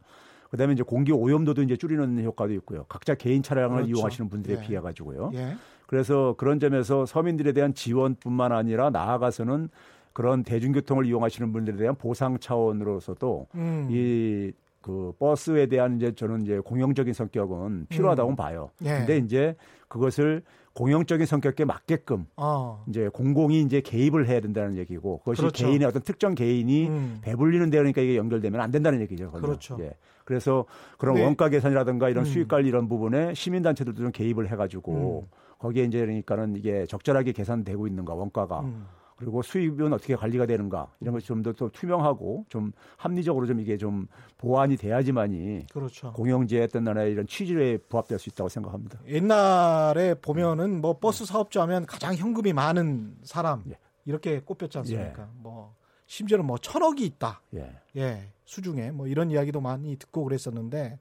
[0.51, 2.85] 그다음에 이제 공기 오염도도 이제 줄이는 효과도 있고요.
[2.89, 3.89] 각자 개인 차량을 그렇죠.
[3.89, 4.61] 이용하시는 분들에 예.
[4.61, 5.31] 비해 가지고요.
[5.33, 5.55] 예.
[5.87, 9.69] 그래서 그런 점에서 서민들에 대한 지원뿐만 아니라 나아가서는
[10.13, 13.87] 그런 대중교통을 이용하시는 분들에 대한 보상 차원으로서도 음.
[13.89, 18.35] 이그 버스에 대한 이제 저는 이제 공영적인 성격은 필요하다고 음.
[18.35, 18.71] 봐요.
[18.83, 18.99] 예.
[18.99, 19.55] 근데 이제
[19.87, 20.43] 그것을
[20.73, 22.83] 공영적인 성격에 맞게끔 어.
[22.87, 25.65] 이제 공공이 이제 개입을 해야 된다는 얘기고 그것이 그렇죠.
[25.65, 27.19] 개인의 어떤 특정 개인이 음.
[27.21, 29.25] 배불리는 데 그러니까 이게 연결되면 안 된다는 얘기죠.
[29.27, 29.41] 그건.
[29.41, 29.77] 그렇죠.
[29.81, 29.93] 예.
[30.23, 30.65] 그래서
[30.97, 31.23] 그런 네.
[31.23, 32.25] 원가 계산이라든가 이런 음.
[32.25, 35.35] 수익 관리 이런 부분에 시민 단체들도 좀 개입을 해 가지고 음.
[35.57, 38.85] 거기에 이제 그러니까는 이게 적절하게 계산되고 있는가 원가가 음.
[39.19, 44.07] 그리고 수입은 어떻게 관리가 되는가 이런 것이 좀 더 투명하고 좀 합리적으로 좀 이게 좀
[44.37, 46.13] 보완이 돼야지만이 그렇죠.
[46.13, 48.99] 공영제 어떤 나라의 이런 취지에 부합될 수 있다고 생각합니다.
[49.07, 53.77] 옛날에 보면은 뭐 버스 사업자면 가장 현금이 많은 사람 예.
[54.05, 55.23] 이렇게 꼽혔지 않습니까?
[55.23, 55.27] 예.
[55.35, 57.41] 뭐 심지어는 뭐 천억이 있다.
[57.55, 57.75] 예.
[57.97, 58.31] 예.
[58.45, 60.97] 수중에 뭐 이런 이야기도 많이 듣고 그랬었는데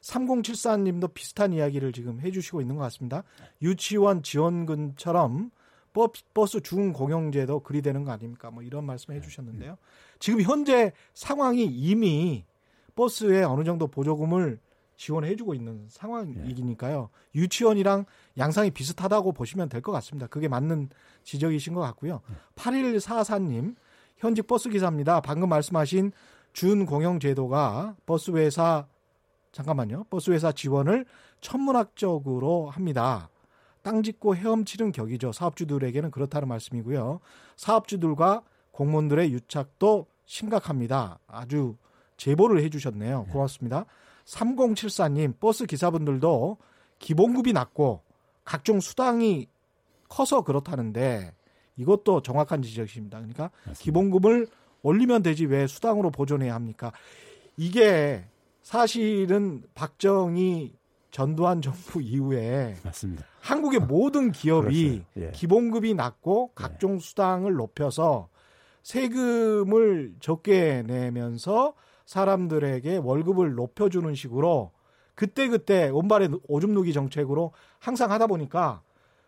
[0.00, 3.24] 3074님도 비슷한 이야기를 지금 해주시고 있는 것 같습니다.
[3.60, 5.50] 유치원 지원금처럼
[5.92, 8.50] 버스 준공영제도 그리 되는 거 아닙니까?
[8.50, 9.76] 뭐 이런 말씀 해 주셨는데요.
[10.18, 12.44] 지금 현재 상황이 이미
[12.94, 14.58] 버스에 어느 정도 보조금을
[14.96, 17.10] 지원해 주고 있는 상황이니까요.
[17.34, 18.04] 유치원이랑
[18.36, 20.26] 양상이 비슷하다고 보시면 될 것 같습니다.
[20.26, 20.90] 그게 맞는
[21.22, 22.20] 지적이신 것 같고요.
[22.56, 23.76] 8144님,
[24.16, 25.20] 현직 버스 기사입니다.
[25.20, 26.10] 방금 말씀하신
[26.52, 28.86] 준공영 제도가 버스 회사
[29.52, 30.04] 잠깐만요.
[30.10, 31.06] 버스 회사 지원을
[31.40, 33.28] 천문학적으로 합니다.
[33.88, 35.32] 땅 짓고 헤엄치는 격이죠.
[35.32, 37.20] 사업주들에게는 그렇다는 말씀이고요.
[37.56, 41.20] 사업주들과 공무원들의 유착도 심각합니다.
[41.26, 41.78] 아주
[42.18, 43.24] 제보를 해주셨네요.
[43.26, 43.32] 네.
[43.32, 43.86] 고맙습니다.
[44.26, 46.58] 3074님, 버스 기사분들도
[46.98, 48.02] 기본급이 낮고
[48.44, 49.48] 각종 수당이
[50.10, 51.32] 커서 그렇다는데
[51.76, 53.16] 이것도 정확한 지적이십니다.
[53.20, 53.82] 그러니까 맞습니다.
[53.82, 54.48] 기본급을
[54.82, 56.92] 올리면 되지 왜 수당으로 보존해야 합니까?
[57.56, 58.26] 이게
[58.60, 60.74] 사실은 박정희
[61.18, 63.24] 전두환 정부 이후에 맞습니다.
[63.40, 65.30] 한국의 모든 기업이 예.
[65.32, 66.98] 기본급이 낮고 각종 예.
[67.00, 68.28] 수당을 높여서
[68.84, 71.74] 세금을 적게 내면서
[72.06, 74.70] 사람들에게 월급을 높여주는 식으로
[75.16, 77.50] 그때그때 온발의 오줌 누기 정책으로
[77.80, 78.82] 항상 하다 보니까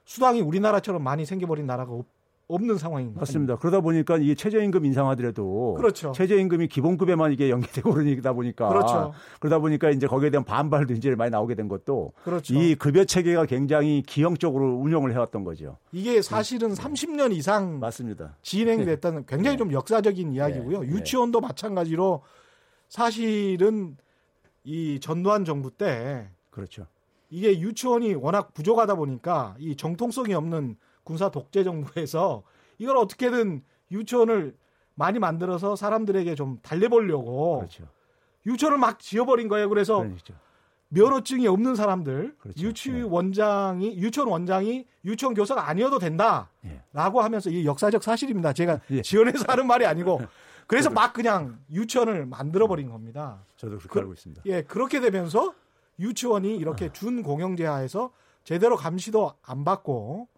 [0.05, 1.92] 수당이 우리나라처럼 많이 생겨버린 나라가
[2.50, 3.20] 없, 없는 상황입니다.
[3.20, 3.56] 맞습니다.
[3.56, 6.12] 그러다 보니까 이게 최저임금 인상하더라도 그렇죠.
[6.12, 9.12] 최저임금이 기본급에만 이게 연계되고 그러다 보니까 그렇죠.
[9.38, 12.54] 그러다 보니까 이제 거기에 대한 반발도 이제 많이 나오게 된 것도 그렇죠.
[12.54, 15.78] 이 급여 체계가 굉장히 기형적으로 운영을 해왔던 거죠.
[15.92, 16.74] 이게 사실은 네.
[16.74, 18.36] 30년 이상 맞습니다.
[18.42, 19.58] 진행됐다는 굉장히 네.
[19.58, 20.82] 좀 역사적인 이야기고요.
[20.82, 20.88] 네.
[20.88, 22.22] 유치원도 마찬가지로
[22.88, 23.96] 사실은
[24.64, 26.86] 이 전두환 정부 때 그렇죠.
[27.30, 30.76] 이게 유치원이 워낙 부족하다 보니까 이 정통성이 없는
[31.11, 32.44] 군사 독재 정부에서
[32.79, 34.57] 이걸 어떻게든 유치원을
[34.94, 37.88] 많이 만들어서 사람들에게 좀 달래보려고 그렇죠.
[38.46, 39.68] 유치원을 막 지어버린 거예요.
[39.68, 40.35] 그래서 그렇죠.
[40.90, 42.62] 면허증이 없는 사람들 그렇죠.
[42.62, 47.23] 유치원장이 유치원 원장이 유치원 교사가 아니어도 된다라고 예.
[47.23, 48.53] 하면서 이 역사적 사실입니다.
[48.53, 49.03] 제가 예.
[49.03, 50.20] 지원해서 하는 말이 아니고
[50.68, 53.44] 그래서 막 그냥 유치원을 만들어 버린 겁니다.
[53.57, 54.42] 저도 그렇게 그, 알고 있습니다.
[54.46, 55.55] 예, 그렇게 되면서
[55.99, 56.92] 유치원이 이렇게 아.
[56.92, 58.12] 준공영제하에서
[58.44, 60.29] 제대로 감시도 안 받고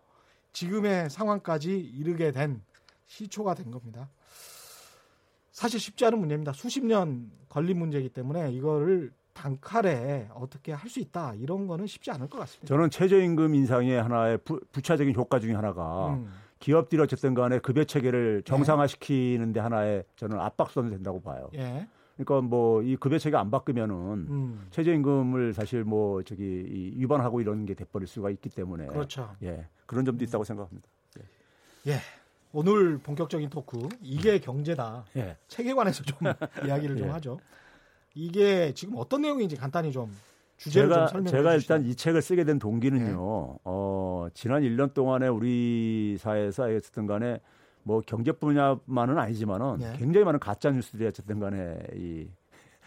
[0.53, 2.63] 지금의 상황까지 이르게 된
[3.07, 4.09] 시초가 된 겁니다.
[5.51, 6.53] 사실 쉽지 않은 문제입니다.
[6.53, 12.29] 수십 년 걸린 문제이기 때문에 이거를 단칼에 어떻게 할 수 있다 이런 거는 쉽지 않을
[12.29, 12.67] 것 같습니다.
[12.67, 16.31] 저는 최저임금 인상의 하나의 부, 차적인 효과 중의 하나가 음.
[16.59, 21.51] 기업들이 어쨌든 간에 급여 체계를 정상화시키는데 하나의 저는 압박선이 된다고 봐요.
[21.55, 21.87] 예.
[22.17, 24.67] 그러니까 뭐 이 급여 체계 안 바꾸면은 음.
[24.71, 26.43] 최저임금을 사실 뭐 저기
[26.97, 29.35] 위반하고 이런 게 돼버릴 수가 있기 때문에 그렇죠.
[29.43, 30.89] 예 그런 점도 있다고 생각합니다.
[31.19, 31.93] 예.
[31.93, 31.99] 예.
[32.55, 35.05] 오늘 본격적인 토크 이게 경제다.
[35.17, 35.37] 예.
[35.49, 36.17] 책에 관해서 좀
[36.67, 37.11] 이야기를 좀 예.
[37.13, 37.39] 하죠.
[38.15, 40.17] 이게 지금 어떤 내용인지 간단히 좀
[40.57, 41.75] 주제를 제가, 좀 설명해 주시죠.
[41.75, 43.05] 일단 이 책을 쓰게 된 동기는요.
[43.05, 43.59] 네.
[43.65, 47.39] 어, 지난 1년 동안에 우리 사회에서 어쨌든 간에
[47.83, 49.93] 뭐 경제 분야만은 아니지만은 네.
[49.99, 52.29] 굉장히 많은 가짜 뉴스들이 어쨌든 간에 이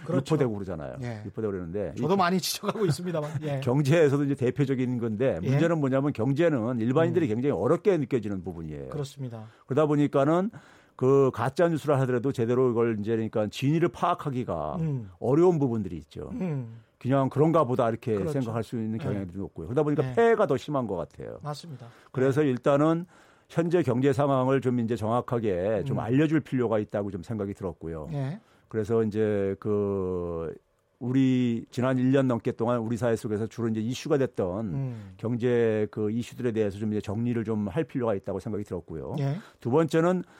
[0.03, 0.36] 그렇죠.
[0.36, 0.95] 유포되고 그러잖아요.
[1.01, 1.21] 예.
[1.25, 3.60] 유포되고 그러는데 저도 많이 지적하고 있습니다만 예.
[3.62, 5.49] 경제에서도 이제 대표적인 건데 예.
[5.49, 7.36] 문제는 뭐냐면 경제는 일반인들이 음.
[7.36, 8.89] 굉장히 어렵게 느껴지는 부분이에요.
[8.89, 9.45] 그렇습니다.
[9.65, 10.51] 그러다 보니까는
[10.95, 15.12] 그 가짜 뉴스를 하더라도 제대로 이걸 이제 그러니까 진위를 파악하기가 음.
[15.19, 16.29] 어려운 부분들이 있죠.
[16.34, 16.81] 음.
[16.97, 18.31] 그냥 그런가 보다 이렇게 그렇죠.
[18.34, 19.39] 생각할 수 있는 경향들이 네.
[19.39, 19.67] 높고요.
[19.67, 20.13] 그러다 보니까 네.
[20.15, 21.38] 폐해가 더 심한 것 같아요.
[21.43, 21.88] 맞습니다.
[22.12, 22.47] 그래서 네.
[22.49, 23.05] 일단은
[23.49, 25.86] 현재 경제 상황을 좀 이제 정확하게 음.
[25.86, 28.10] 좀 알려줄 필요가 있다고 좀 생각이 들었고요.
[28.12, 28.39] 네.
[28.67, 30.53] 그래서 이제 그
[30.99, 35.13] 우리 지난 1년 넘게 동안 우리 사회 속에서 주로 이제 이슈가 됐던 음.
[35.17, 39.15] 경제 그 이슈들에 대해서 좀 이제 정리를 좀 할 필요가 있다고 생각이 들었고요.
[39.17, 39.38] 네.
[39.60, 40.31] 두 번째는 아,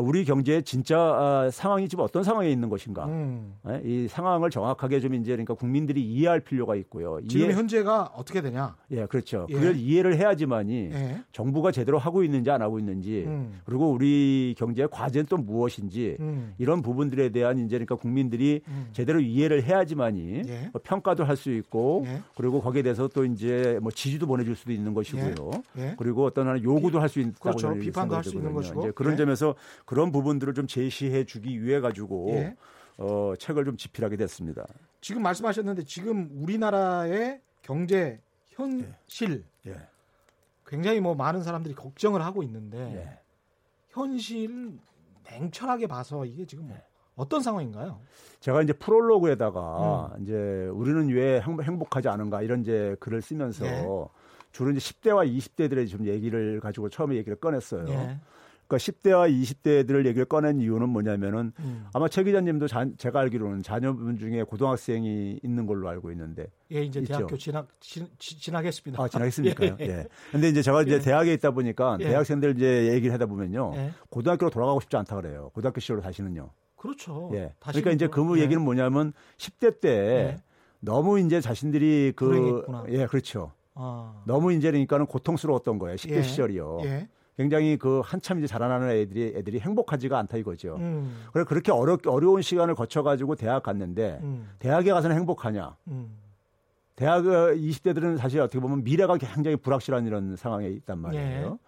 [0.00, 3.06] 우리 경제의 진짜 아, 상황이 지금 어떤 상황에 있는 것인가.
[3.06, 3.54] 음.
[3.68, 7.18] 예, 이 상황을 정확하게 좀 이제 그러니까 국민들이 이해할 필요가 있고요.
[7.28, 7.54] 지금 이해...
[7.56, 8.76] 현재가 어떻게 되냐?
[8.92, 9.46] 예, 그렇죠.
[9.50, 9.54] 예.
[9.54, 11.20] 그걸 이해를 해야지만이 예.
[11.32, 13.60] 정부가 제대로 하고 있는지 안 하고 있는지 음.
[13.64, 16.54] 그리고 우리 경제의 과제는 또 무엇인지 음.
[16.58, 18.88] 이런 부분들에 대한 이제 그러니까 국민들이 음.
[18.92, 20.68] 제대로 이해를 해야지만이 예.
[20.72, 22.20] 뭐 평가도 할 수 있고 예.
[22.36, 25.34] 그리고 거기에 대해서 또 이제 뭐 지지도 보내줄 수도 있는 것이고요.
[25.78, 25.94] 예.
[25.98, 27.74] 그리고 어떤 하나 요구도 할 수 있다고 그렇죠.
[27.74, 29.54] 비판도 할 수 있는 것이고 이제 그런 점에서
[29.84, 32.56] 그런 부분들을 좀 제시해 주기 위해 가지고 예.
[32.98, 34.66] 어, 책을 좀 집필하게 됐습니다.
[35.00, 39.70] 지금 말씀하셨는데 지금 우리나라의 경제 현실 예.
[39.70, 39.76] 예.
[40.66, 43.18] 굉장히 뭐 많은 사람들이 걱정을 하고 있는데 예.
[43.90, 44.78] 현실
[45.24, 46.76] 냉철하게 봐서 이게 지금 뭐
[47.14, 48.00] 어떤 상황인가요?
[48.40, 50.22] 제가 이제 프롤로그에다가 음.
[50.22, 50.34] 이제
[50.72, 53.86] 우리는 왜 행복하지 않은가 이런 이제 글을 쓰면서 예.
[54.50, 57.86] 주로 이제 10대와 20대들의 좀 얘기를 가지고 처음에 얘기를 꺼냈어요.
[57.88, 58.18] 예.
[58.72, 61.86] 그러니까 10대와 20대들을 얘기를 꺼낸 이유는 뭐냐면은 음.
[61.92, 67.00] 아마 최 기자님도 자, 제가 알기로는 자녀분 중에 고등학생이 있는 걸로 알고 있는데 예 이제
[67.00, 67.18] 있죠?
[67.18, 69.02] 대학교 진학 진, 진학했습니다.
[69.02, 69.76] 아 진학했습니까요?
[69.80, 69.84] 예.
[69.84, 70.06] 예.
[70.30, 70.98] 근데 이제 제가 이제 예.
[71.00, 72.04] 대학에 있다 보니까 예.
[72.04, 73.90] 대학생들 이제 얘기를 하다 보면요 예.
[74.08, 75.50] 고등학교로 돌아가고 싶지 않다 그래요.
[75.52, 76.50] 고등학교 시절로 다시는요.
[76.76, 77.30] 그렇죠.
[77.34, 77.52] 예.
[77.60, 78.42] 그러니까 이제 그 예.
[78.42, 80.36] 얘기는 뭐냐면 10대 때 예.
[80.80, 82.84] 너무 이제 자신들이 그 불행했구나.
[82.88, 83.52] 예, 그렇죠.
[83.74, 84.22] 아.
[84.26, 85.96] 너무 이제 그러니까는 고통스러웠던 거예요.
[85.96, 86.80] 10대 시절이요.
[87.36, 90.76] 굉장히 그 한참 이제 자라나는 애들이 애들이 행복하지가 않다 이거죠.
[90.76, 91.24] 음.
[91.32, 94.50] 그래 그렇게 어려 어려운 시간을 거쳐 가지고 대학 갔는데 음.
[94.58, 95.76] 대학에 가서는 행복하냐?
[95.88, 96.18] 음.
[96.94, 101.58] 대학 20대들은 사실 어떻게 보면 미래가 굉장히 불확실한 이런 상황에 있단 말이에요.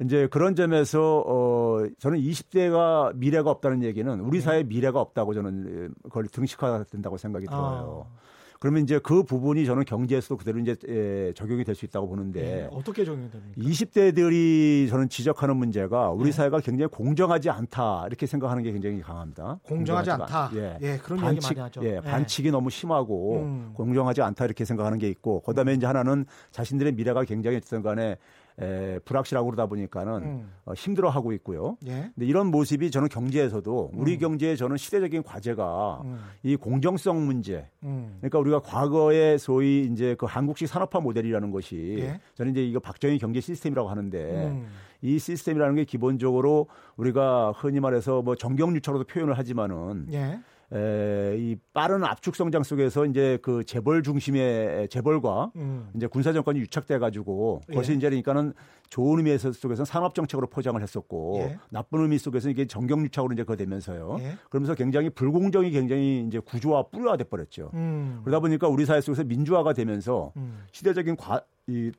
[0.00, 0.04] 예.
[0.04, 4.44] 이제 그런 점에서 어 저는 20대가 미래가 없다는 얘기는 우리 네.
[4.44, 8.06] 사회에 미래가 없다고 저는 그걸 등식화된다고 생각이 들어요.
[8.08, 8.20] 아.
[8.60, 12.68] 그러면 이제 그 부분이 저는 경제에서도 그대로 이제 예, 적용이 될 수 있다고 보는데 네,
[12.70, 13.54] 어떻게 적용이 됩니까?
[13.56, 16.32] 20대들이 저는 지적하는 문제가 우리 네.
[16.32, 19.60] 사회가 굉장히 공정하지 않다 이렇게 생각하는 게 굉장히 강합니다.
[19.62, 20.50] 공정하지 않다.
[20.56, 21.80] 예, 예 그런 반칙, 얘기 많이 하죠.
[21.84, 23.72] 예, 예, 반칙이 너무 심하고 음.
[23.74, 28.18] 공정하지 않다 이렇게 생각하는 게 있고 그다음에 이제 하나는 자신들의 미래가 굉장히 어쨌든 간에
[28.60, 30.52] 에, 불확실하고 그러다 보니까는 음.
[30.66, 31.76] 어, 힘들어하고 있고요.
[31.86, 32.10] 예.
[32.14, 34.18] 근데 이런 모습이 저는 경제에서도 우리 음.
[34.18, 36.18] 경제의 저는 시대적인 과제가 음.
[36.42, 37.68] 이 공정성 문제.
[37.82, 38.16] 음.
[38.20, 42.20] 그러니까 우리가 과거에 소위 이제 그 한국식 산업화 모델이라는 것이 예.
[42.34, 44.66] 저는 이제 이거 박정희 경제 시스템이라고 하는데 음.
[45.02, 50.40] 이 시스템이라는 게 기본적으로 우리가 흔히 말해서 뭐 정경유착으로도 표현을 하지만은 예.
[50.72, 55.90] 에, 이 빠른 압축 성장 속에서 이제 그 재벌 중심의 재벌과 음.
[55.96, 57.96] 이제 군사 정권이 유착돼 가지고 그것이 예.
[57.96, 58.52] 이제 그러니까는
[58.88, 61.58] 좋은 의미 속에서 산업 정책으로 포장을 했었고 예.
[61.70, 64.18] 나쁜 의미 속에서 이게 정경 유착으로 이제 그 되면서요.
[64.20, 64.36] 예.
[64.48, 67.70] 그러면서 굉장히 불공정이 굉장히 이제 구조화 뿌려가 돼 버렸죠.
[67.74, 68.20] 음.
[68.24, 70.64] 그러다 보니까 우리 사회 속에서 민주화가 되면서 음.
[70.72, 71.90] 시대적인 과, 이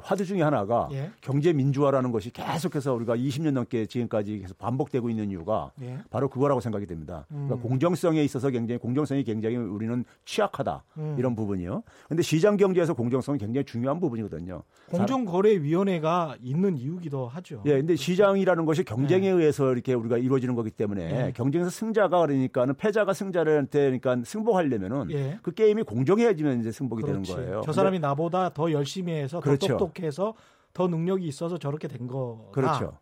[0.00, 1.10] 화두 중에 하나가 예.
[1.20, 5.98] 경제 민주화라는 것이 계속해서 우리가 20년 넘게 지금까지 계속 반복되고 있는 이유가 예.
[6.10, 7.24] 바로 그거라고 생각이 됩니다.
[7.28, 7.60] 그러니까 음.
[7.60, 11.14] 공정성에 있어서 굉장히 공정성이 굉장히 우리는 취약하다 음.
[11.18, 11.84] 이런 부분이요.
[12.08, 14.62] 근데 시장 경제에서 공정성이 굉장히 중요한 부분이거든요.
[14.90, 17.62] 공정거래위원회가 있는 이유기도 하죠.
[17.66, 19.30] 예, 근데 시장이라는 것이 경쟁에 예.
[19.30, 21.32] 의해서 이렇게 우리가 이루어지는 거기 때문에 예.
[21.32, 25.38] 경쟁에서 승자가 그러니까는 패자가 승자한테 그러니까 승복하려면은 예.
[25.42, 27.32] 그 게임이 공정해지면 이제 승복이 그렇지.
[27.32, 27.62] 되는 거예요.
[27.64, 29.75] 저 사람이 나보다 더 열심히 해서 그렇죠.
[29.76, 30.34] 똑똑해서
[30.72, 32.50] 더 능력이 있어서 저렇게 된 거.
[32.52, 32.98] 그렇죠.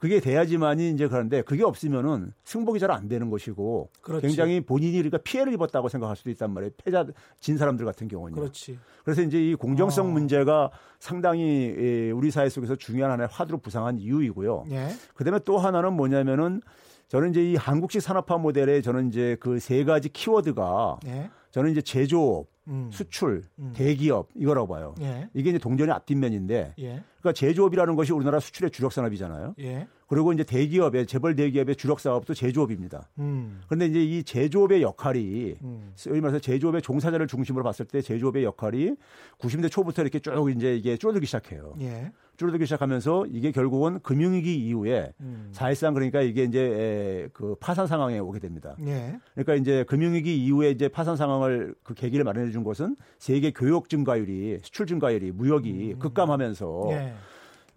[0.00, 4.28] 그게 돼야지만이 이제 그런데 그게 없으면은 승복이 잘 안 되는 것이고 그렇지.
[4.28, 6.70] 굉장히 본인이 그러니까 피해를 입었다고 생각할 수도 있단 말이에요.
[6.76, 7.06] 패자
[7.40, 8.36] 진 사람들 같은 경우는.
[8.36, 8.78] 그렇지.
[9.02, 10.10] 그래서 이제 이 공정성 아.
[10.12, 14.66] 문제가 상당히 우리 사회 속에서 중요한 하나의 화두로 부상한 이유이고요.
[14.70, 14.90] 예.
[15.14, 16.62] 그다음에 또 하나는 뭐냐면은
[17.08, 21.30] 저는 이제 이 한국식 산업화 모델에 저는 이제 그 세 가지 키워드가 예.
[21.50, 22.90] 저는 이제 제조업, 음.
[22.92, 23.72] 수출, 음.
[23.74, 24.94] 대기업 이거라고 봐요.
[25.00, 25.28] 예.
[25.34, 27.02] 이게 이제 동전의 앞뒷면인데, 예.
[27.20, 29.54] 그러니까 제조업이라는 것이 우리나라 수출의 주력 산업이잖아요.
[29.60, 29.88] 예.
[30.08, 33.08] 그리고 이제 대기업의 재벌 대기업의 주력 사업도 제조업입니다.
[33.18, 33.60] 음.
[33.66, 35.92] 그런데 이제 이 제조업의 역할이 음.
[35.94, 38.94] 소위 말해서 제조업의 종사자를 중심으로 봤을 때 제조업의 역할이
[39.38, 41.74] 90대 초부터 이렇게 쭉 이제 이게 줄어들기 시작해요.
[41.80, 42.10] 예.
[42.38, 45.50] 줄어들기 시작하면서 이게 결국은 금융위기 이후에 음.
[45.52, 48.76] 사실상 그러니까 이게 이제 그 파산 상황에 오게 됩니다.
[48.86, 49.18] 예.
[49.34, 54.60] 그러니까 이제 금융위기 이후에 이제 파산 상황을 그 계기를 마련해 준 것은 세계 교역 증가율이
[54.62, 55.98] 수출 증가율이 무역이 음.
[55.98, 57.14] 급감하면서 예.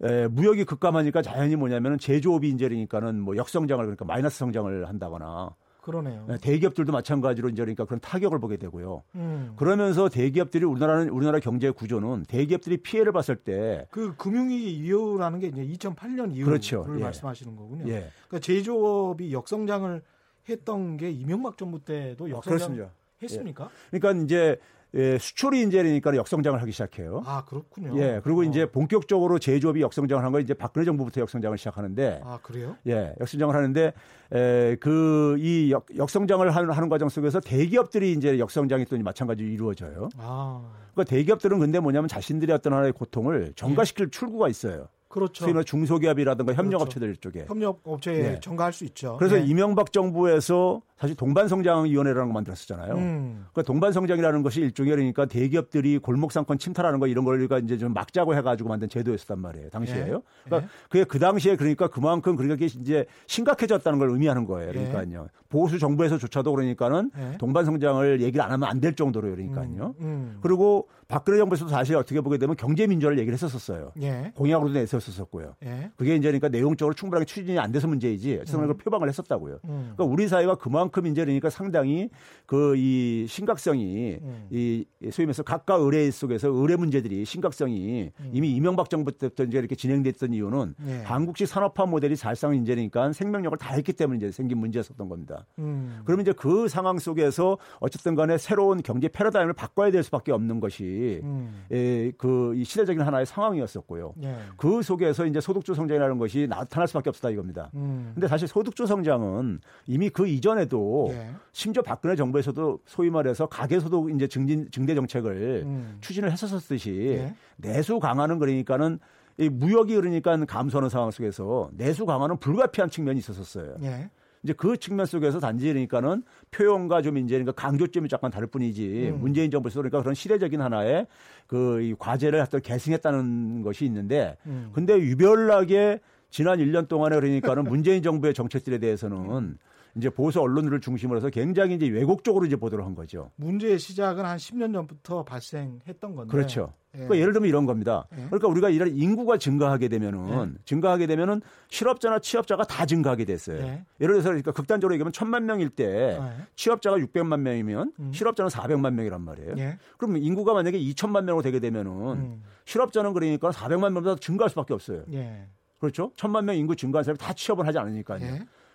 [0.02, 6.26] 에, 무역이 급감하니까 자연히 뭐냐면은 제조업이 인제니까는 뭐 역성장을 그러니까 마이너스 성장을 한다거나 그러네요.
[6.40, 9.02] 대기업들도 마찬가지로 이제 그러니까 그런 타격을 보게 되고요.
[9.16, 9.54] 음.
[9.56, 15.64] 그러면서 대기업들이 우리나라는 우리나라 경제 구조는 대기업들이 피해를 봤을 때 그 금융위기 이후라는 게 이제
[15.66, 16.86] 2008년 이후를 그렇죠.
[16.96, 17.00] 예.
[17.02, 17.88] 말씀하시는 거군요.
[17.88, 18.08] 예.
[18.28, 20.02] 그러니까 제조업이 역성장을
[20.48, 23.68] 했던 게 이명박 정부 때도 역성장 아, 했습니까?
[23.92, 23.98] 예.
[23.98, 24.58] 그러니까 이제
[24.94, 27.22] 예, 수출이 이제 그러니까 역성장을 하기 시작해요.
[27.24, 27.96] 아 그렇군요.
[27.98, 28.44] 예, 그리고 어.
[28.44, 32.20] 이제 본격적으로 제조업이 역성장을 한 건 이제 박근혜 정부부터 역성장을 시작하는데.
[32.24, 32.76] 아 그래요?
[32.86, 33.92] 예, 역성장을 하는데
[34.32, 40.08] 에, 그이 역성장을 하는, 하는 과정 속에서 대기업들이 이제 역성장이 또 마찬가지로 이루어져요.
[40.18, 40.62] 아.
[40.94, 44.10] 그러니까 대기업들은 근데 뭐냐면 자신들의 어떤 하나의 고통을 전가시킬 예.
[44.10, 44.88] 출구가 있어요.
[45.12, 45.44] 그렇죠.
[45.44, 47.20] 소위 중소기업이라든가 협력업체들 그렇죠.
[47.20, 48.40] 쪽에 협력업체에 네.
[48.40, 49.16] 전가할 수 있죠.
[49.18, 49.44] 그래서 네.
[49.44, 52.94] 이명박 정부에서 사실 동반성장위원회라는 거 만들었었잖아요.
[52.94, 53.46] 음.
[53.52, 58.34] 그러니까 동반성장이라는 것이 일종의 그러니까 대기업들이 골목상권 침탈하는 거 이런 걸 우리가 이제 좀 막자고
[58.36, 59.68] 해가지고 만든 제도였단 말이에요.
[59.70, 60.04] 당시에요.
[60.16, 60.22] 네.
[60.44, 60.66] 그러니까 네.
[60.88, 64.72] 그게 그 당시에 그러니까 그만큼 그러니까 이제 심각해졌다는 걸 의미하는 거예요.
[64.72, 64.88] 네.
[64.90, 65.26] 그러니까요.
[65.48, 67.36] 보수 정부에서조차도 그러니까는 네.
[67.38, 69.94] 동반성장을 얘기를 안 하면 안 될 정도로 그러니까요.
[70.00, 70.04] 음.
[70.04, 70.38] 음.
[70.40, 73.92] 그리고 박근혜 정부에서도 사실 어떻게 보게 되면 경제 민주화를 얘기를 했었었어요.
[74.02, 74.32] 예.
[74.34, 75.54] 공약으로도 내 세웠었고요.
[75.64, 75.90] 예.
[75.96, 78.38] 그게 이제 그러니까 내용적으로 충분하게 추진이 안 돼서 문제이지.
[78.42, 78.76] 어쨌든 음.
[78.76, 79.58] 표방을 했었다고요.
[79.64, 79.92] 음.
[79.94, 82.10] 그러니까 우리 사회가 그만큼 이제 그러니까 상당히
[82.46, 84.46] 그 이 심각성이 음.
[84.50, 88.30] 이 소위 말해서 각각 의뢰 속에서 의뢰 문제들이 심각성이 음.
[88.32, 91.02] 이미 이명박 정부 때부터 이제 이렇게 진행됐던 이유는 예.
[91.02, 95.46] 한국식 산업화 모델이 사실상 이제 그러니까 생명력을 다했기 때문에 이제 생긴 문제였었던 겁니다.
[95.58, 96.00] 음.
[96.04, 101.20] 그러면 이제 그 상황 속에서 어쨌든 간에 새로운 경제 패러다임을 바꿔야 될 수밖에 없는 것이
[101.22, 101.64] 음.
[101.70, 104.14] 에, 그이 시대적인 하나의 상황이었었고요.
[104.24, 104.36] 예.
[104.56, 107.70] 그 속에서 이제 소득주 성장이라는 것이 나타날 수밖에 없다 이겁니다.
[107.74, 108.12] 음.
[108.14, 111.30] 근데 사실 소득주 성장은 이미 그 이전에도 예.
[111.52, 115.98] 심지어 박근혜 정부에서도 소위 말해서 가계 소득 이제 증진 증대 정책을 음.
[116.00, 117.34] 추진을 했었었듯이 예.
[117.56, 118.98] 내수 강화는 그러니까는
[119.38, 123.76] 이 무역이 그러니까 감소하는 상황 속에서 내수 강화는 불가피한 측면이 있었었어요.
[123.82, 124.10] 예.
[124.42, 129.20] 이제 그 측면 속에서 단지 그러니까는 표현과 좀 이제 그러니까 강조점이 잠깐 다를 뿐이지 음.
[129.20, 131.06] 문재인 정부에서 그러니까 그런 시대적인 하나의
[131.46, 134.70] 그 과제를 하여 계승했다는 것이 있는데 음.
[134.72, 136.00] 근데 유별나게
[136.30, 139.58] 지난 1년 동안에 그러니까는 문재인 정부의 정책들에 대해서는
[139.94, 143.30] 이제 보수 언론들을 중심으로 해서 굉장히 이제 왜곡적으로 이제 보도를 한 거죠.
[143.36, 146.30] 문제의 시작은 한 10년 전부터 발생했던 건데.
[146.30, 146.72] 그렇죠.
[146.94, 146.98] 예.
[146.98, 148.06] 그러니까 예를 들면 이런 겁니다.
[148.12, 148.24] 예.
[148.26, 150.58] 그러니까 우리가 이런 인구가 증가하게 되면은 예.
[150.64, 153.58] 증가하게 되면은 실업자나 취업자가 다 증가하게 됐어요.
[153.58, 153.84] 예.
[153.98, 156.46] 를 들어서 그러니까 극단적으로 얘기하면 천만 명일 때 예.
[156.54, 158.12] 취업자가 600만 명이면 음.
[158.12, 159.54] 실업자는 400만 명이란 말이에요.
[159.58, 159.78] 예.
[159.98, 162.42] 그럼 인구가 만약에 2천만 명으로 되게 되면은 음.
[162.64, 165.04] 실업자는 그러니까 400만 명보다 증가할 수밖에 없어요.
[165.12, 165.46] 예.
[165.78, 166.12] 그렇죠?
[166.16, 168.20] 천만 명 인구 증가한 사람이 다 취업을 하지 않으니까요.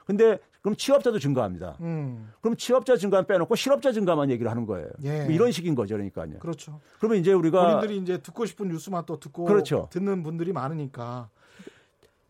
[0.05, 1.77] 근데 그럼 취업자도 증가합니다.
[1.79, 2.29] 음.
[2.41, 4.89] 그럼 취업자 증가만 빼놓고 실업자 증가만 얘기를 하는 거예요.
[5.03, 5.23] 예.
[5.23, 6.39] 뭐 이런 식인 거죠, 그러니까요.
[6.39, 6.81] 그렇죠.
[6.99, 9.87] 그러면 이제 우리가 본인들이 이제 듣고 싶은 뉴스만 또 듣고 그렇죠.
[9.91, 11.29] 듣는 분들이 많으니까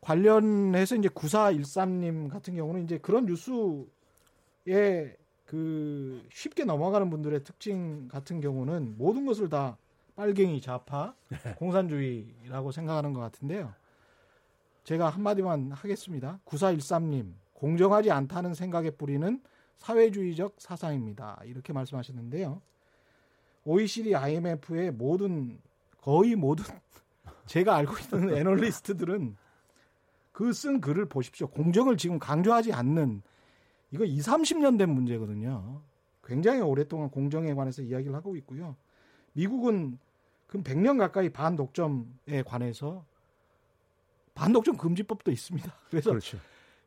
[0.01, 8.97] 관련해서 이제 9413님 같은 경우는 이제 그런 뉴스에 그 쉽게 넘어가는 분들의 특징 같은 경우는
[8.99, 9.77] 모든 것을 다
[10.15, 11.55] 빨갱이 좌파 네.
[11.57, 13.73] 공산주의라고 생각하는 것 같은데요.
[14.83, 16.39] 제가 한마디만 하겠습니다.
[16.45, 19.41] 9413님 공정하지 않다는 생각에 뿌리는
[19.77, 21.41] 사회주의적 사상입니다.
[21.45, 22.61] 이렇게 말씀하셨는데요.
[23.65, 25.59] OECD, IMF의 모든
[25.99, 26.65] 거의 모든
[27.47, 29.35] 제가 알고 있는 애널리스트들은
[30.31, 31.47] 그 쓴 글을 보십시오.
[31.47, 33.23] 공정을 지금 강조하지 않는
[33.89, 35.81] 이거 2, 30년 된 문제거든요.
[36.23, 38.75] 굉장히 오랫동안 공정에 관해서 이야기를 하고 있고요.
[39.33, 39.97] 미국은
[40.45, 43.03] 그 100년 가까이 반독점에 관해서
[44.35, 45.73] 반독점 금지법도 있습니다.
[45.89, 46.37] 그래서 그렇죠.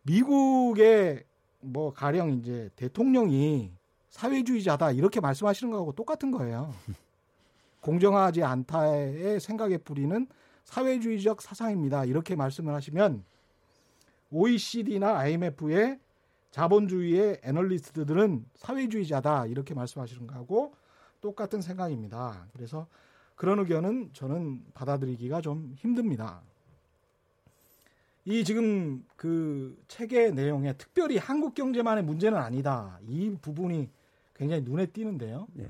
[0.03, 1.25] 미국의
[1.61, 3.73] 뭐 가령 이제 대통령이
[4.09, 6.75] 사회주의자다 이렇게 말씀하시는 거하고 똑같은 거예요.
[7.81, 10.27] 공정하지 않다의 생각에 뿌리는
[10.65, 12.05] 사회주의적 사상입니다.
[12.05, 13.25] 이렇게 말씀을 하시면
[14.31, 15.99] OECD나 IMF의
[16.51, 20.75] 자본주의의 애널리스트들은 사회주의자다 이렇게 말씀하시는 거하고
[21.21, 22.47] 똑같은 생각입니다.
[22.53, 22.87] 그래서
[23.37, 26.43] 그런 의견은 저는 받아들이기가 좀 힘듭니다.
[28.25, 32.99] 이 지금 그 책의 내용에 특별히 한국 경제만의 문제는 아니다.
[33.09, 33.89] 이 부분이
[34.35, 35.47] 굉장히 눈에 띄는데요.
[35.59, 35.69] 예.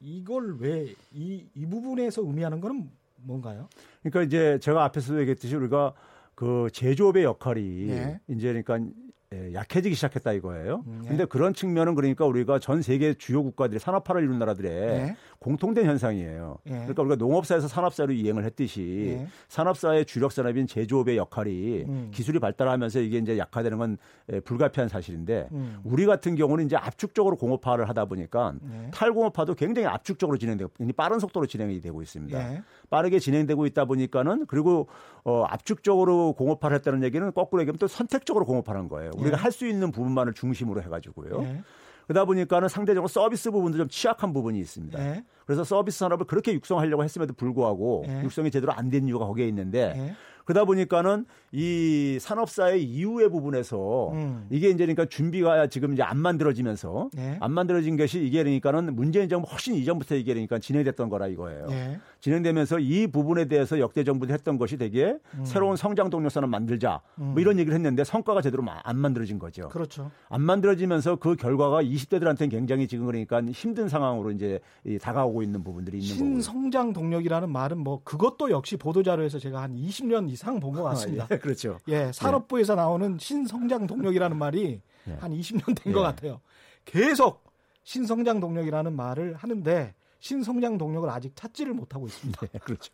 [0.00, 3.68] 이걸 왜 이 이 부분에서 의미하는 거는 뭔가요?
[4.02, 5.92] 그러니까 이제 제가 앞에서도 얘기했듯이 우리가
[6.34, 8.20] 그 제조업의 역할이 예.
[8.28, 8.92] 이제 그러니까
[9.34, 10.84] 예, 약해지기 시작했다 이거예요.
[10.86, 11.08] 음, 예.
[11.08, 15.16] 근데 그런 측면은 그러니까 우리가 전 세계 주요 국가들이 산업화를 이룬 나라들의 예.
[15.40, 16.58] 공통된 현상이에요.
[16.66, 16.70] 예.
[16.70, 19.28] 그러니까 우리가 농업사에서 산업사로 이행을 했듯이 예.
[19.48, 22.10] 산업사의 주력 산업인 제조업의 역할이 음.
[22.12, 23.98] 기술이 발달하면서 이게 이제 약화되는 건
[24.32, 25.78] 예, 불가피한 사실인데 음.
[25.84, 28.54] 우리 같은 경우는 이제 압축적으로 공업화를 하다 보니까
[28.92, 32.62] 탈공업화도 굉장히 압축적으로 진행되고 빠른 속도로 진행이 되고 있습니다.
[32.90, 34.88] 빠르게 진행되고 있다 보니까는 그리고
[35.24, 39.10] 어 압축적으로 공업화를 했다는 얘기는 거꾸로 얘기하면 또 선택적으로 공업화하는 거예요.
[39.16, 39.42] 우리가 네.
[39.42, 41.62] 할수 있는 부분만을 중심으로 해가지고요.
[42.08, 42.14] 네.
[42.14, 44.98] 그러다 보니까는 상대적으로 서비스 부분도 좀 취약한 부분이 있습니다.
[44.98, 45.24] 네.
[45.46, 48.22] 그래서 서비스 산업을 그렇게 육성하려고 했음에도 불구하고 네.
[48.24, 50.14] 육성이 제대로 안 된 이유가 거기에 있는데 네.
[50.48, 54.46] 그러다 보니까는 이 산업사의 이후의 부분에서 음.
[54.48, 57.36] 이게 이제 그러니까 준비가 지금 이제 안 만들어지면서 네.
[57.40, 61.66] 안 만들어진 것이 이게 그러니까는 문재인 정부 훨씬 이전부터 이게 그러니까 진행됐던 거라 이거예요.
[61.66, 62.00] 네.
[62.20, 65.44] 진행되면서 이 부분에 대해서 역대 정부들이 했던 것이 되게 음.
[65.44, 67.32] 새로운 성장 동력선을 만들자 음.
[67.32, 69.68] 뭐 이런 얘기를 했는데 성과가 제대로 안 만들어진 거죠.
[69.68, 70.10] 그렇죠.
[70.30, 74.60] 안 만들어지면서 그 결과가 20대들한테는 굉장히 지금 그러니까 힘든 상황으로 이제
[75.02, 76.40] 다가오고 있는 부분들이 있는 거고요.
[76.40, 81.24] 신성장 동력이라는 말은 뭐 그것도 역시 보도자료에서 제가 한 20년 이상 본 것 같습니다.
[81.24, 81.78] 아, 예, 그렇죠.
[81.88, 85.12] 예, 산업부에서 나오는 신성장 동력이라는 말이 예.
[85.14, 86.06] 한 20년 된것 예.
[86.06, 86.40] 같아요.
[86.84, 87.44] 계속
[87.82, 92.40] 신성장 동력이라는 말을 하는데 신성장 동력을 아직 찾지를 못하고 있습니다.
[92.46, 92.92] 네, 그렇죠.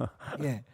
[0.42, 0.64] 예.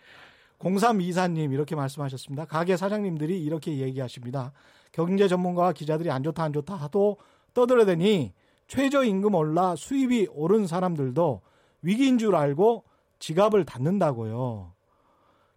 [0.61, 2.45] 0324님 이렇게 말씀하셨습니다.
[2.45, 4.53] 가게 사장님들이 이렇게 얘기하십니다.
[4.93, 7.16] 경제 전문가와 기자들이 안 좋다 안 좋다 하도
[7.55, 8.33] 떠들어대니
[8.68, 11.41] 최저임금 올라 수입이 오른 사람들도
[11.83, 12.85] 위기인 줄 알고
[13.18, 14.73] 지갑을 닫는다고요.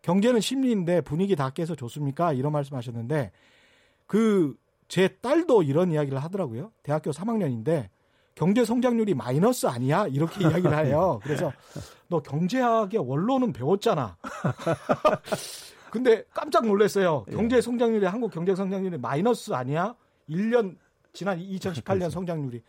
[0.06, 2.34] 경제는 심리인데 분위기 다 깨서 좋습니까?
[2.34, 3.32] 이런 말씀하셨는데
[4.08, 4.56] 그
[4.88, 6.72] 제 딸도 이런 이야기를 하더라고요.
[6.84, 7.90] 대학교 3학년인데
[8.36, 10.08] 경제 성장률이 마이너스 아니야?
[10.08, 11.20] 이렇게 이야기를 해요.
[11.24, 11.52] 그래서
[12.08, 14.18] 너 경제학의 원론은 배웠잖아.
[15.90, 17.26] 근데 깜짝 놀랐어요.
[17.30, 17.36] 예.
[17.36, 19.96] 경제 성장률이 한국 경제 성장률이 마이너스 아니야?
[20.30, 20.76] 1년
[21.14, 22.62] 지난 2018년 성장률이.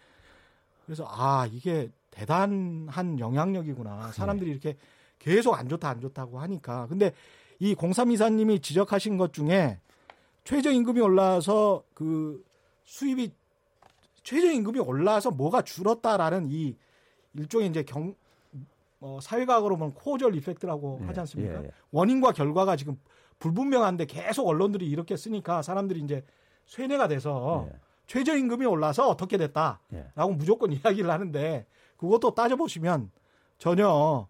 [0.87, 4.13] 그래서 아, 이게 대단한 영향력이구나.
[4.13, 4.77] 사람들이 이렇게
[5.19, 6.87] 계속 안 좋다 안 좋다고 하니까.
[6.89, 7.13] 근데
[7.59, 9.81] 이 공삼 이사님이 지적하신 것 중에
[10.45, 12.45] 최저임금이 올라서 그
[12.85, 13.33] 수입이
[14.23, 16.77] 최저임금이 올라서 뭐가 줄었다라는 이
[17.35, 18.15] 일종의 이제 경
[19.01, 21.61] 어, 사회과학으로 보면 코어절 이펙트라고 예, 하지 않습니까?
[21.61, 21.71] 예, 예.
[21.91, 22.99] 원인과 결과가 지금
[23.39, 26.25] 불분명한데 계속 언론들이 이렇게 쓰니까 사람들이 이제
[26.67, 27.79] 쇠뇌가 돼서 예.
[28.07, 30.35] 최저임금이 올라서 어떻게 됐다라고 예.
[30.35, 33.11] 무조건 이야기를 하는데 그것도 따져보시면
[33.59, 34.27] 전혀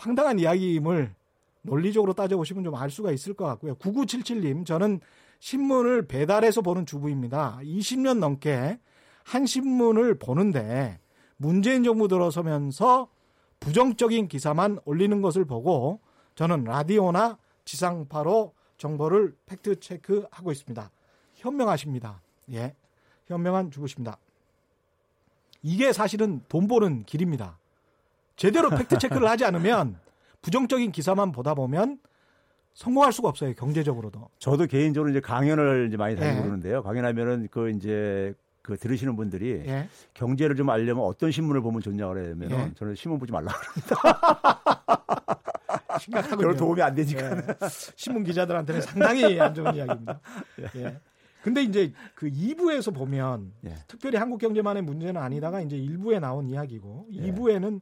[0.00, 1.14] 황당한 이야기임을
[1.62, 3.74] 논리적으로 따져보시면 좀 알 수가 있을 것 같고요.
[3.74, 5.00] 9977님, 저는
[5.40, 7.58] 신문을 배달해서 보는 주부입니다.
[7.62, 8.78] 20년 넘게
[9.24, 10.98] 한 신문을 보는데
[11.36, 13.08] 문재인 정부 들어서면서
[13.60, 16.00] 부정적인 기사만 올리는 것을 보고
[16.34, 17.36] 저는 라디오나
[17.66, 20.90] 지상파로 정보를 팩트 체크하고 있습니다.
[21.34, 22.22] 현명하십니다.
[22.52, 22.74] 예.
[23.26, 24.16] 현명한 주부십니다.
[25.62, 27.59] 이게 사실은 돈 버는 길입니다.
[28.36, 29.98] 제대로 팩트 체크를 하지 않으면
[30.42, 31.98] 부정적인 기사만 보다 보면
[32.74, 34.28] 성공할 수가 없어요 경제적으로도.
[34.38, 36.40] 저도 개인적으로 이제 강연을 이제 많이 다니고 예.
[36.40, 36.82] 그러는데요.
[36.82, 39.88] 강연하면은 그 이제 그 들으시는 분들이 예.
[40.14, 42.70] 경제를 좀 알려면 어떤 신문을 보면 좋냐 그러면 예.
[42.76, 44.60] 저는 신문 보지 말라 그럽니다.
[46.00, 46.38] 심각하군요.
[46.38, 47.36] 별로 도움이 안 되니까.
[47.36, 47.42] 예.
[47.96, 50.20] 신문 기자들한테는 상당히 안 좋은 이야기입니다.
[50.76, 51.00] 예.
[51.42, 53.74] 근데 이제 그 2부에서 보면 예.
[53.88, 57.80] 특별히 한국 경제만의 문제는 아니다가 이제 1부에 나온 이야기고 2부에는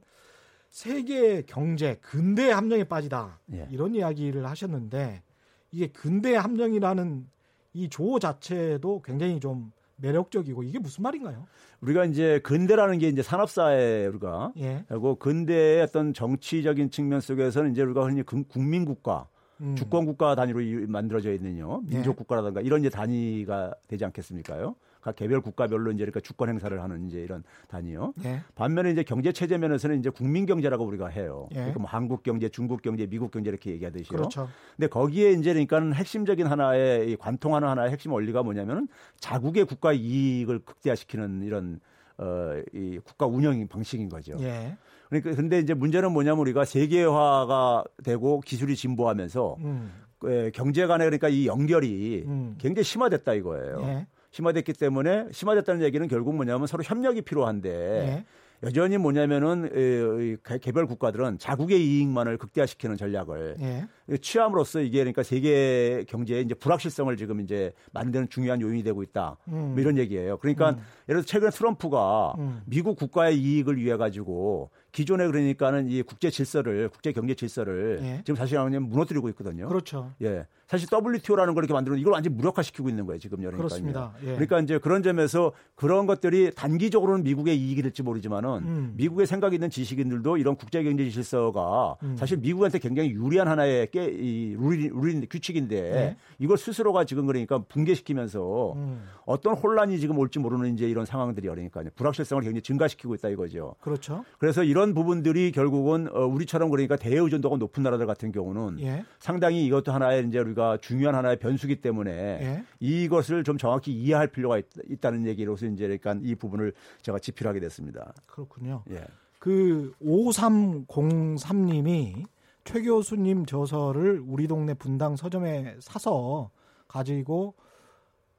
[0.69, 3.67] 세계 경제 근대 함정에 빠지다 예.
[3.71, 5.23] 이런 이야기를 하셨는데
[5.71, 7.27] 이게 근대 함정이라는
[7.73, 11.45] 이 조어 자체도 굉장히 좀 매력적이고 이게 무슨 말인가요?
[11.81, 14.85] 우리가 이제 근대라는 게 이제 산업사회 우리가 예.
[14.87, 19.27] 그리고 근대의 어떤 정치적인 측면 속에서는 이제 우리가 흔히 국민국가
[19.61, 19.75] 음.
[19.75, 24.75] 주권국가 단위로 만들어져 있는요 민족국가라든가 이런 이제 단위가 되지 않겠습니까요?
[25.01, 28.13] 각 개별 국가별로 이제 그러니까 주권 행사를 하는 이제 이런 단위요.
[28.25, 28.41] 예.
[28.55, 31.47] 반면에 이제 경제 체제 면에서는 이제 국민 경제라고 우리가 해요.
[31.51, 31.55] 예.
[31.55, 34.17] 그러니까 뭐 한국 경제, 중국 경제, 미국 경제 이렇게 얘기하듯이요.
[34.17, 34.49] 그렇죠.
[34.75, 38.87] 근데 거기에 이제 그러니까는 핵심적인 하나의 관통하는 하나의 핵심 원리가 뭐냐면은
[39.19, 41.79] 자국의 국가 이익을 극대화시키는 이런
[42.17, 44.35] 어, 이 국가 운영 방식인 거죠.
[44.41, 44.75] 예.
[45.07, 49.91] 그러니까 근데 이제 문제는 뭐냐면 우리가 세계화가 되고 기술이 진보하면서 음.
[50.25, 52.55] 예, 경제 간에 그러니까 이 연결이 음.
[52.59, 53.81] 굉장히 심화됐다 이거예요.
[53.83, 54.07] 예.
[54.31, 58.25] 심화됐기 때문에 심화됐다는 얘기는 결국 뭐냐면 서로 협력이 필요한데 예.
[58.63, 63.87] 여전히 뭐냐면은 개별 국가들은 자국의 이익만을 극대화시키는 전략을 예.
[64.17, 69.37] 취함으로써 이게 그러니까 세계 경제의 이제 불확실성을 지금 이제 만드는 중요한 요인이 되고 있다.
[69.49, 69.71] 음.
[69.73, 70.37] 뭐 이런 얘기예요.
[70.37, 70.77] 그러니까 음.
[71.07, 72.61] 예를 들어 최근에 트럼프가 음.
[72.65, 78.21] 미국 국가의 이익을 위해 가지고 기존에 그러니까는 이 국제 질서를 국제 경제 질서를 예.
[78.25, 79.67] 지금 사실 그냥 무너뜨리고 있거든요.
[79.67, 80.13] 그렇죠.
[80.21, 80.45] 예.
[80.67, 83.57] 사실 WTO라는 걸 이렇게 만들어 이걸 완전 무력화시키고 있는 거예요 지금 그러니까.
[83.57, 84.13] 그렇습니다.
[84.21, 84.33] 예.
[84.33, 88.93] 그러니까 이제 그런 점에서 그런 것들이 단기적으로는 미국의 이익이 될지 모르지만은 음.
[88.95, 92.15] 미국의 생각 있는 지식인들도 이런 국제 경제 질서가 음.
[92.17, 96.17] 사실 미국한테 굉장히 유리한 하나의 깨, 이 룰이, 룰 규칙인데 예.
[96.37, 99.03] 이걸 스스로가 지금 그러니까 붕괴시키면서 음.
[99.25, 103.75] 어떤 혼란이 지금 올지 모르는 이제 이런 상황들이 그러니까 불확실성을 굉장히 증가시키고 있다 이거죠.
[103.81, 104.23] 그렇죠.
[104.37, 109.05] 그래서 이런 부분들이 결국은 어, 우리처럼 그러니까 대의존도가 높은 나라들 같은 경우는 예.
[109.19, 112.63] 상당히 이것도 하나의 이제 우리가 우리가 중요한 하나의 변수기 때문에 예?
[112.79, 114.65] 이것을 좀 정확히 이해할 필요가 있,
[115.01, 118.13] 다는 얘기로서 이제 그러니까 이 부분을 제가 집필하게 됐습니다.
[118.25, 118.83] 그렇군요.
[118.91, 119.05] 예.
[119.39, 122.25] 그 5303님이
[122.63, 126.51] 최 교수님 저서를 우리 동네 분당 서점에 사서
[126.87, 127.55] 가지고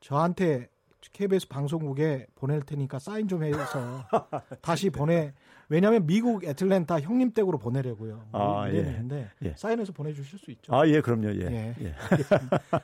[0.01, 0.69] 저한테
[1.13, 4.05] KBS 방송국에 보낼 테니까 사인 좀 해서
[4.61, 5.33] 다시 보내
[5.69, 8.27] 왜냐하면 미국 애틀랜타 형님 댁으로 보내려고요.
[8.33, 9.49] 아, 이랬는데 예.
[9.49, 9.55] 예.
[9.57, 10.75] 사인해서 보내주실 수 있죠.
[10.75, 11.29] 아, 예, 그럼요.
[11.29, 11.47] 예.
[11.47, 11.75] 예.
[11.81, 11.95] 예.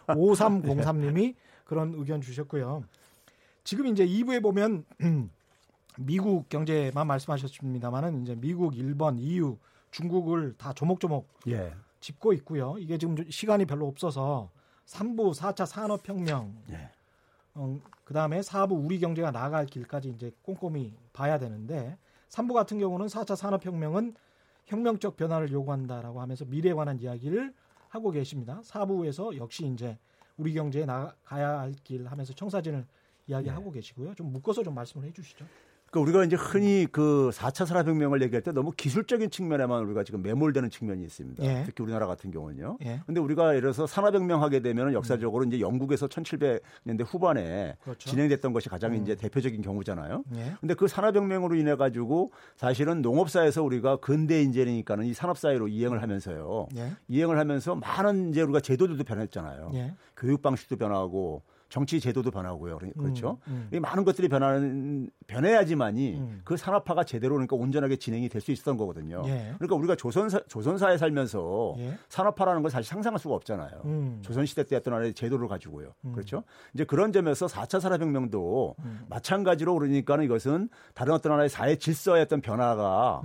[0.06, 1.34] 5303님이
[1.66, 2.84] 그런 의견 주셨고요.
[3.64, 4.84] 지금 이제 2부에 보면
[5.98, 9.56] 미국 경제만 말씀하셨습니다만은 이제 미국, 일본, EU,
[9.96, 11.72] 중국을 다 조목조목 예.
[12.00, 12.76] 짚고 있고요.
[12.78, 14.50] 이게 지금 시간이 별로 없어서
[14.84, 16.90] 3부 4차 산업혁명, 예.
[17.54, 21.96] 어, 그 다음에 4부 우리 경제가 나아갈 길까지 이제 꼼꼼히 봐야 되는데
[22.28, 24.14] 3부 같은 경우는 4차 산업혁명은
[24.66, 27.54] 혁명적 변화를 요구한다라고 하면서 미래에 관한 이야기를
[27.88, 28.60] 하고 계십니다.
[28.64, 29.98] 4부에서 역시 이제
[30.36, 32.84] 우리 경제에 나가야 할 길 하면서 청사진을
[33.28, 33.78] 이야기하고 네.
[33.78, 34.14] 계시고요.
[34.14, 35.46] 좀 묶어서 좀 말씀을 해 주시죠.
[35.90, 40.68] 그러니까 우리가 이제 흔히 그 4차 산업혁명을 얘기할 때 너무 기술적인 측면에만 우리가 지금 매몰되는
[40.70, 41.44] 측면이 있습니다.
[41.44, 41.62] 예.
[41.64, 42.78] 특히 우리나라 같은 경우는요.
[42.84, 43.00] 예.
[43.06, 45.48] 근데 우리가 예를 들어서 산업혁명 하게 되면 역사적으로 음.
[45.48, 48.10] 이제 영국에서 1700년대 후반에 그렇죠.
[48.10, 49.02] 진행됐던 것이 가장 음.
[49.02, 50.24] 이제 대표적인 경우잖아요.
[50.34, 50.54] 예.
[50.60, 56.68] 근데 그 산업혁명으로 인해 가지고 사실은 농업사에서 우리가 근대 인재니까는 이 산업사회로 이행을 하면서요.
[56.76, 56.92] 예.
[57.08, 59.70] 이행을 하면서 많은 이제 우리가 제도들도 변했잖아요.
[59.74, 59.94] 예.
[60.16, 62.78] 교육 방식도 변하고 정치 제도도 변하고요.
[62.96, 63.38] 그렇죠.
[63.48, 63.80] 음, 음.
[63.80, 66.40] 많은 것들이 변하는 변해야지만이 음.
[66.44, 69.22] 그 산업화가 제대로 그러니까 온전하게 진행이 될 수 있었던 거거든요.
[69.26, 69.54] 예.
[69.56, 71.98] 그러니까 우리가 조선사 조선사에 살면서 예.
[72.08, 73.82] 산업화라는 건 사실 상상할 수가 없잖아요.
[73.86, 74.18] 음.
[74.22, 75.92] 조선 시대 때 어떤 하나의 제도를 가지고요.
[76.04, 76.12] 음.
[76.12, 76.44] 그렇죠.
[76.72, 79.00] 이제 그런 점에서 4차 산업혁명도 음.
[79.08, 83.22] 마찬가지로 그러니까는 이것은 다른 어떤 하나의 사회 질서의 어떤 변화가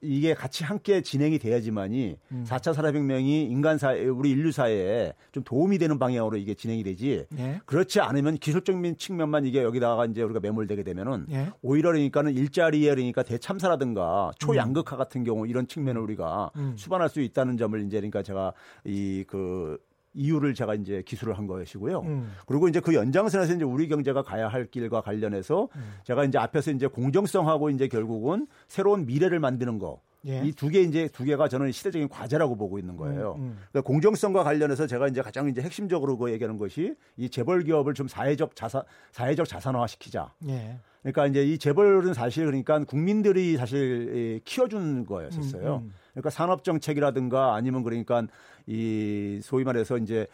[0.00, 5.98] 이게 같이 함께 진행이 돼야지만이 4차 산업혁명이 인간 사회 우리 인류 사회에 좀 도움이 되는
[5.98, 7.26] 방향으로 이게 진행이 되지.
[7.38, 7.60] 예.
[7.76, 11.52] 그렇지 않으면 기술적인 측면만 이게 여기다가 이제 우리가 매몰되게 되면은 예.
[11.60, 16.72] 오히려 그러니까는 일자리에 그러니까 대참사라든가 초양극화 같은 경우 이런 측면을 우리가 음.
[16.78, 18.54] 수반할 수 있다는 점을 이제 그러니까 제가
[18.84, 19.76] 이그
[20.14, 22.00] 이유를 제가 이제 기술을 한 것이고요.
[22.00, 22.32] 음.
[22.46, 25.92] 그리고 이제 그 연장선에서 이제 우리 경제가 가야 할 길과 관련해서 음.
[26.04, 30.42] 제가 이제 앞에서 이제 공정성하고 이제 결국은 새로운 미래를 만드는 거 예.
[30.44, 33.34] 이두 개 이제 두 개가 저는 시대적인 과제라고 보고 있는 거예요.
[33.38, 33.58] 음, 음.
[33.70, 38.08] 그러니까 공정성과 관련해서 제가 이제 가장 이제 핵심적으로 그 얘기하는 것이 이 재벌 기업을 좀
[38.08, 40.32] 사회적 자산 사회적 자산화 시키자.
[40.48, 40.78] 예.
[41.02, 45.76] 그러니까 이제 이 재벌은 사실 그러니까 국민들이 사실 키워준 거였었어요.
[45.76, 45.94] 음, 음.
[46.12, 48.26] 그러니까 산업 정책이라든가 아니면 그러니까
[48.66, 50.26] 이 소위 말해서 이제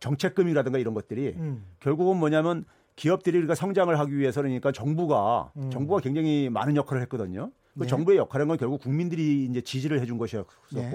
[0.00, 1.64] 정책금이라든가 이런 것들이 음.
[1.78, 2.64] 결국은 뭐냐면
[2.96, 5.70] 기업들이 그러니까 성장을 하기 위해서 그러니까 정부가 음.
[5.70, 7.52] 정부가 굉장히 많은 역할을 했거든요.
[7.78, 7.88] 그 네.
[7.88, 10.90] 정부의 역할은 건 결국 국민들이 이제 지지를 해준 것이었고 네.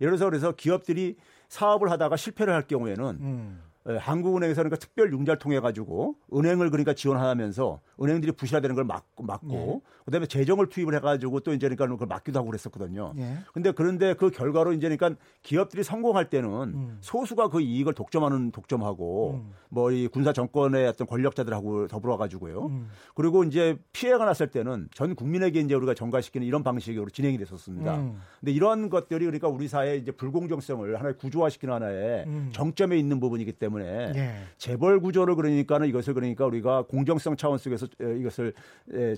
[0.00, 1.16] 예를 들어서 그래서 기업들이
[1.48, 3.62] 사업을 하다가 실패를 할 경우에는 음.
[3.88, 9.82] 예, 한국은행에서 그러니까 특별 융자를 통해 가지고 은행을 그러니까 지원하면서 은행들이 부실화되는 걸 막고 막고
[9.84, 10.02] 예.
[10.04, 13.12] 그다음에 재정을 투입을 해가지고 또 이제 그러니까 그걸 막기도 하고 그랬었거든요.
[13.18, 13.38] 예.
[13.52, 16.98] 근데 그런데 그 결과로 이제 그러니까 기업들이 성공할 때는 음.
[17.00, 19.52] 소수가 그 이익을 독점하는 독점하고 음.
[19.70, 22.66] 뭐이 군사 정권의 어떤 권력자들하고 더불어 가지고요.
[22.66, 22.88] 음.
[23.14, 27.96] 그리고 이제 피해가 났을 때는 전 국민에게 이제 우리가 전가시키는 이런 방식으로 진행이 됐었습니다.
[27.96, 28.20] 음.
[28.38, 32.50] 근데 이런 것들이 그러니까 우리 사회의 이제 불공정성을 하나의 구조화시키는 하나의 음.
[32.52, 33.71] 정점에 있는 부분이기 때문에.
[33.72, 34.34] 때문에 예.
[34.58, 38.52] 재벌 구조를 그러니까는 이것을 그러니까 우리가 공정성 차원 속에서 이것을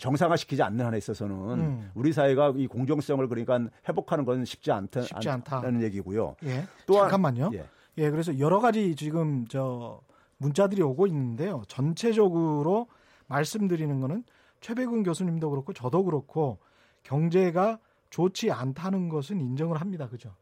[0.01, 1.91] 정상화시키지 않는 한에 있어서는 음.
[1.95, 6.37] 우리 사회가 이 공정성을 그러니까 회복하는 건 쉽지 않다, 쉽지 않다는 얘기고요.
[6.45, 6.67] 예.
[6.87, 7.51] 또 잠깐만요.
[7.55, 7.65] 예.
[7.99, 10.01] 예, 그래서 여러 가지 지금 저
[10.39, 11.63] 문자들이 오고 있는데요.
[11.69, 12.89] 전체적으로
[13.27, 14.25] 말씀드리는 거는
[14.61, 16.59] 최백운 교수님도 그렇고 저도 그렇고
[17.03, 17.79] 경제가
[18.11, 20.09] 좋지 않다는 것은 인정을 합니다.
[20.09, 20.35] 그죠?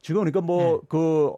[0.00, 1.34] 지금 그러니까 뭐그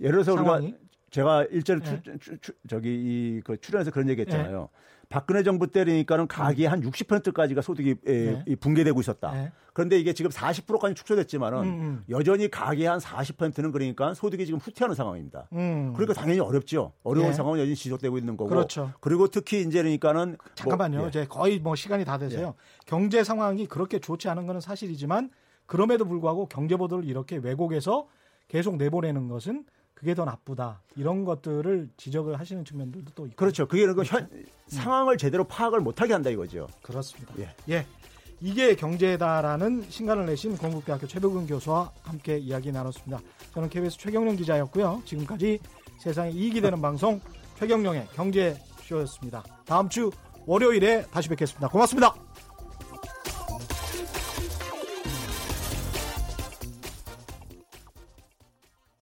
[0.00, 0.06] 예.
[0.06, 0.66] 예를 들어서 상황이?
[0.66, 0.79] 우리가
[1.10, 2.02] 제가 일전에 네.
[2.20, 4.60] 추, 추, 저기 이 그 출연해서 그런 얘기 했잖아요.
[4.72, 4.80] 네.
[5.08, 6.72] 박근혜 정부 때리니까는 가계 음.
[6.72, 8.44] 한 60%까지가 소득이 네.
[8.60, 9.32] 붕괴되고 있었다.
[9.32, 9.52] 네.
[9.72, 12.04] 그런데 이게 지금 40%까지 축소됐지만은 음, 음.
[12.10, 15.48] 여전히 가계 한 40%는 그러니까 소득이 지금 후퇴하는 상황입니다.
[15.52, 15.92] 음.
[15.94, 16.92] 그러니까 당연히 어렵죠.
[17.02, 17.32] 어려운 네.
[17.32, 18.50] 상황은 여전히 지속되고 있는 거고.
[18.50, 18.92] 그렇죠.
[19.00, 20.96] 그리고 특히 이제 그러니까는 뭐 잠깐만요.
[20.98, 21.08] 뭐, 예.
[21.08, 22.46] 이제 거의 뭐 시간이 다 돼서요.
[22.46, 22.52] 예.
[22.86, 25.30] 경제 상황이 그렇게 좋지 않은 것은 사실이지만
[25.66, 28.06] 그럼에도 불구하고 경제 보도를 이렇게 왜곡해서
[28.46, 29.64] 계속 내보내는 것은
[30.00, 33.68] 그게 더 나쁘다 이런 것들을 지적을 하시는 측면들도 또 있고 그렇죠.
[33.68, 34.16] 그게 그렇죠.
[34.16, 34.44] 현, 음.
[34.68, 36.68] 상황을 제대로 파악을 못하게 한다 이거죠.
[36.80, 37.34] 그렇습니다.
[37.38, 37.54] 예.
[37.68, 37.86] 예.
[38.40, 43.20] 이게 경제다라는 신간을 내신 건국대학교 최백운 교수와 함께 이야기 나눴습니다.
[43.52, 45.02] 저는 KBS 최경령 기자였고요.
[45.04, 45.58] 지금까지
[45.98, 47.20] 세상에 이익이 되는 방송
[47.58, 49.44] 최경령의 경제쇼였습니다.
[49.66, 50.10] 다음 주
[50.46, 51.68] 월요일에 다시 뵙겠습니다.
[51.68, 52.29] 고맙습니다.